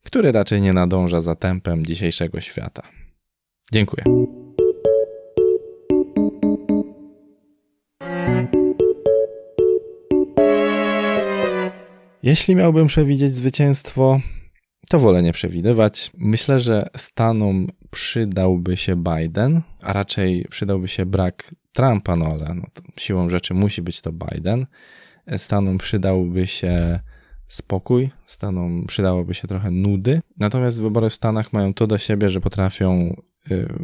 który 0.03 0.31
raczej 0.31 0.61
nie 0.61 0.73
nadąża 0.73 1.21
za 1.21 1.35
tempem 1.35 1.85
dzisiejszego 1.85 2.41
świata. 2.41 2.83
Dziękuję. 3.71 4.03
Jeśli 12.27 12.55
miałbym 12.55 12.87
przewidzieć 12.87 13.31
zwycięstwo, 13.31 14.19
to 14.89 14.99
wolę 14.99 15.23
nie 15.23 15.33
przewidywać. 15.33 16.11
Myślę, 16.17 16.59
że 16.59 16.89
Stanom 16.95 17.67
przydałby 17.91 18.77
się 18.77 18.95
Biden, 18.95 19.61
a 19.81 19.93
raczej 19.93 20.45
przydałby 20.49 20.87
się 20.87 21.05
brak 21.05 21.55
Trumpa, 21.73 22.15
no 22.15 22.25
ale 22.25 22.53
no, 22.53 22.63
siłą 22.97 23.29
rzeczy 23.29 23.53
musi 23.53 23.81
być 23.81 24.01
to 24.01 24.11
Biden. 24.11 24.65
Stanom 25.37 25.77
przydałby 25.77 26.47
się 26.47 26.99
spokój, 27.47 28.09
Stanom 28.25 28.85
przydałoby 28.87 29.33
się 29.33 29.47
trochę 29.47 29.71
nudy. 29.71 30.21
Natomiast 30.37 30.81
wybory 30.81 31.09
w 31.09 31.13
Stanach 31.13 31.53
mają 31.53 31.73
to 31.73 31.87
do 31.87 31.97
siebie, 31.97 32.29
że 32.29 32.41
potrafią 32.41 33.15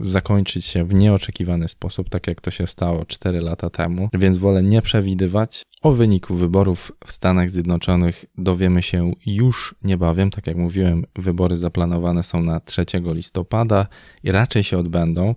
zakończyć 0.01 0.65
się 0.65 0.85
w 0.85 0.93
nieoczekiwany 0.93 1.67
sposób, 1.67 2.09
tak 2.09 2.27
jak 2.27 2.41
to 2.41 2.51
się 2.51 2.67
stało 2.67 3.05
4 3.05 3.41
lata 3.41 3.69
temu, 3.69 4.09
więc 4.13 4.37
wolę 4.37 4.63
nie 4.63 4.81
przewidywać. 4.81 5.63
O 5.81 5.91
wyniku 5.91 6.35
wyborów 6.35 6.91
w 7.05 7.11
Stanach 7.11 7.49
Zjednoczonych 7.49 8.25
dowiemy 8.37 8.81
się 8.81 9.11
już 9.25 9.75
niebawem. 9.83 10.29
Tak 10.29 10.47
jak 10.47 10.57
mówiłem, 10.57 11.05
wybory 11.15 11.57
zaplanowane 11.57 12.23
są 12.23 12.43
na 12.43 12.59
3 12.59 12.85
listopada 13.05 13.87
i 14.23 14.31
raczej 14.31 14.63
się 14.63 14.77
odbędą. 14.77 15.35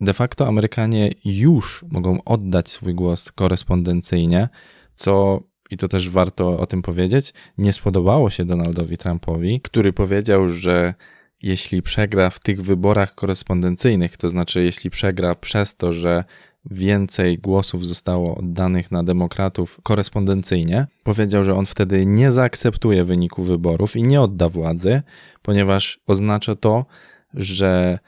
De 0.00 0.12
facto 0.12 0.46
Amerykanie 0.46 1.10
już 1.24 1.84
mogą 1.90 2.24
oddać 2.24 2.70
swój 2.70 2.94
głos 2.94 3.32
korespondencyjnie, 3.32 4.48
co 4.94 5.42
i 5.70 5.76
to 5.76 5.88
też 5.88 6.10
warto 6.10 6.58
o 6.58 6.66
tym 6.66 6.82
powiedzieć, 6.82 7.32
nie 7.58 7.72
spodobało 7.72 8.30
się 8.30 8.44
Donaldowi 8.44 8.98
Trumpowi, 8.98 9.60
który 9.60 9.92
powiedział, 9.92 10.48
że 10.48 10.94
jeśli 11.42 11.82
przegra 11.82 12.30
w 12.30 12.40
tych 12.40 12.62
wyborach 12.62 13.14
korespondencyjnych, 13.14 14.16
to 14.16 14.28
znaczy 14.28 14.64
jeśli 14.64 14.90
przegra 14.90 15.34
przez 15.34 15.76
to, 15.76 15.92
że 15.92 16.24
więcej 16.70 17.38
głosów 17.38 17.86
zostało 17.86 18.34
oddanych 18.34 18.90
na 18.90 19.04
demokratów 19.04 19.80
korespondencyjnie, 19.82 20.86
powiedział, 21.04 21.44
że 21.44 21.54
on 21.54 21.66
wtedy 21.66 22.06
nie 22.06 22.30
zaakceptuje 22.30 23.04
wyniku 23.04 23.42
wyborów 23.42 23.96
i 23.96 24.02
nie 24.02 24.20
odda 24.20 24.48
władzy, 24.48 25.02
ponieważ 25.42 26.00
oznacza 26.06 26.56
to, 26.56 26.86
że 27.34 27.98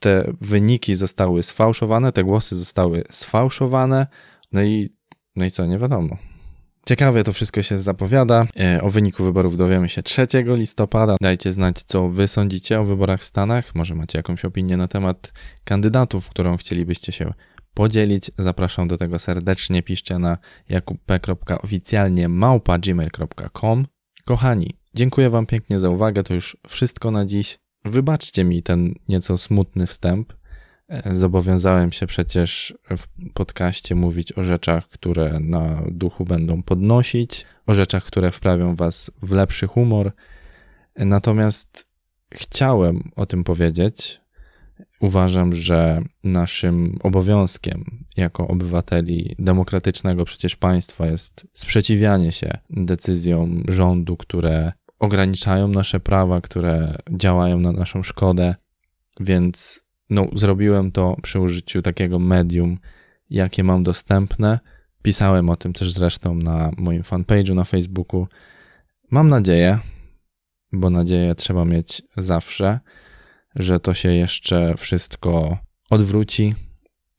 te 0.00 0.32
wyniki 0.40 0.94
zostały 0.94 1.42
sfałszowane, 1.42 2.12
te 2.12 2.24
głosy 2.24 2.56
zostały 2.56 3.04
sfałszowane, 3.10 4.06
no 4.52 4.62
i, 4.62 4.88
no 5.36 5.44
i 5.44 5.50
co, 5.50 5.66
nie 5.66 5.78
wiadomo. 5.78 6.27
Ciekawie 6.86 7.24
to 7.24 7.32
wszystko 7.32 7.62
się 7.62 7.78
zapowiada. 7.78 8.46
E, 8.60 8.82
o 8.82 8.88
wyniku 8.88 9.24
wyborów 9.24 9.56
dowiemy 9.56 9.88
się 9.88 10.02
3 10.02 10.26
listopada. 10.46 11.16
Dajcie 11.20 11.52
znać, 11.52 11.82
co 11.82 12.08
wy 12.08 12.28
sądzicie 12.28 12.80
o 12.80 12.84
wyborach 12.84 13.20
w 13.20 13.24
Stanach. 13.24 13.74
Może 13.74 13.94
macie 13.94 14.18
jakąś 14.18 14.44
opinię 14.44 14.76
na 14.76 14.88
temat 14.88 15.32
kandydatów, 15.64 16.30
którą 16.30 16.56
chcielibyście 16.56 17.12
się 17.12 17.32
podzielić. 17.74 18.30
Zapraszam 18.38 18.88
do 18.88 18.96
tego 18.96 19.18
serdecznie. 19.18 19.82
Piszcie 19.82 20.18
na 20.18 20.38
jakubp.oficjalnie 20.68 22.28
małpa.gmail.com 22.28 23.86
Kochani, 24.24 24.78
dziękuję 24.94 25.30
wam 25.30 25.46
pięknie 25.46 25.80
za 25.80 25.90
uwagę. 25.90 26.22
To 26.22 26.34
już 26.34 26.56
wszystko 26.68 27.10
na 27.10 27.26
dziś. 27.26 27.58
Wybaczcie 27.84 28.44
mi 28.44 28.62
ten 28.62 28.94
nieco 29.08 29.38
smutny 29.38 29.86
wstęp. 29.86 30.32
Zobowiązałem 31.10 31.92
się 31.92 32.06
przecież 32.06 32.74
w 32.96 33.32
podcaście 33.34 33.94
mówić 33.94 34.32
o 34.32 34.44
rzeczach, 34.44 34.88
które 34.88 35.40
na 35.40 35.82
duchu 35.90 36.24
będą 36.24 36.62
podnosić, 36.62 37.46
o 37.66 37.74
rzeczach, 37.74 38.04
które 38.04 38.32
wprawią 38.32 38.76
Was 38.76 39.10
w 39.22 39.32
lepszy 39.32 39.66
humor. 39.66 40.12
Natomiast 40.96 41.88
chciałem 42.34 43.10
o 43.16 43.26
tym 43.26 43.44
powiedzieć. 43.44 44.20
Uważam, 45.00 45.54
że 45.54 46.02
naszym 46.24 46.98
obowiązkiem 47.02 48.04
jako 48.16 48.48
obywateli 48.48 49.36
demokratycznego 49.38 50.24
przecież 50.24 50.56
państwa 50.56 51.06
jest 51.06 51.46
sprzeciwianie 51.54 52.32
się 52.32 52.58
decyzjom 52.70 53.64
rządu, 53.68 54.16
które 54.16 54.72
ograniczają 54.98 55.68
nasze 55.68 56.00
prawa, 56.00 56.40
które 56.40 56.98
działają 57.10 57.60
na 57.60 57.72
naszą 57.72 58.02
szkodę. 58.02 58.54
Więc 59.20 59.87
no, 60.10 60.26
zrobiłem 60.34 60.92
to 60.92 61.16
przy 61.22 61.40
użyciu 61.40 61.82
takiego 61.82 62.18
medium, 62.18 62.78
jakie 63.30 63.64
mam 63.64 63.82
dostępne. 63.82 64.58
Pisałem 65.02 65.50
o 65.50 65.56
tym 65.56 65.72
też 65.72 65.92
zresztą 65.92 66.34
na 66.34 66.70
moim 66.76 67.02
fanpage'u 67.02 67.54
na 67.54 67.64
Facebooku. 67.64 68.26
Mam 69.10 69.28
nadzieję, 69.28 69.78
bo 70.72 70.90
nadzieję 70.90 71.34
trzeba 71.34 71.64
mieć 71.64 72.02
zawsze, 72.16 72.80
że 73.54 73.80
to 73.80 73.94
się 73.94 74.08
jeszcze 74.08 74.74
wszystko 74.76 75.58
odwróci, 75.90 76.54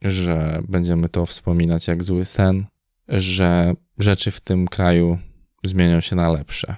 że 0.01 0.61
będziemy 0.67 1.09
to 1.09 1.25
wspominać 1.25 1.87
jak 1.87 2.03
zły 2.03 2.25
sen, 2.25 2.65
że 3.07 3.73
rzeczy 3.97 4.31
w 4.31 4.41
tym 4.41 4.67
kraju 4.67 5.17
zmienią 5.63 6.01
się 6.01 6.15
na 6.15 6.31
lepsze. 6.31 6.75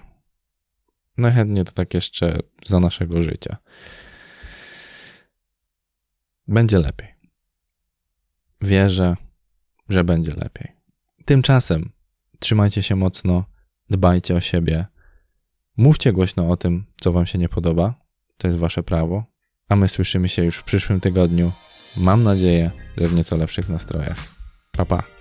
Najchętniej 1.18 1.66
to 1.66 1.72
tak 1.72 1.94
jeszcze 1.94 2.40
za 2.66 2.80
naszego 2.80 3.22
życia 3.22 3.58
będzie 6.52 6.80
lepiej. 6.80 7.08
Wierzę, 8.62 9.16
że 9.90 10.04
będzie 10.04 10.34
lepiej. 10.34 10.72
Tymczasem 11.26 11.92
trzymajcie 12.40 12.84
się 12.84 12.96
mocno, 12.96 13.46
dbajcie 13.90 14.36
o 14.36 14.42
siebie, 14.42 14.86
mówcie 15.78 16.14
głośno 16.14 16.50
o 16.50 16.58
tym, 16.58 16.86
co 17.02 17.12
Wam 17.12 17.26
się 17.26 17.40
nie 17.40 17.50
podoba. 17.50 17.94
To 18.38 18.48
jest 18.48 18.60
Wasze 18.60 18.84
prawo. 18.84 19.24
A 19.70 19.76
my 19.76 19.88
słyszymy 19.88 20.30
się 20.30 20.44
już 20.44 20.58
w 20.58 20.64
przyszłym 20.64 21.02
tygodniu. 21.02 21.52
Mam 21.98 22.24
nadzieję, 22.24 22.72
że 22.98 23.08
w 23.08 23.14
nieco 23.14 23.38
lepszych 23.38 23.70
nastrojach. 23.70 24.18
Pa, 24.72 24.86
pa. 24.86 25.21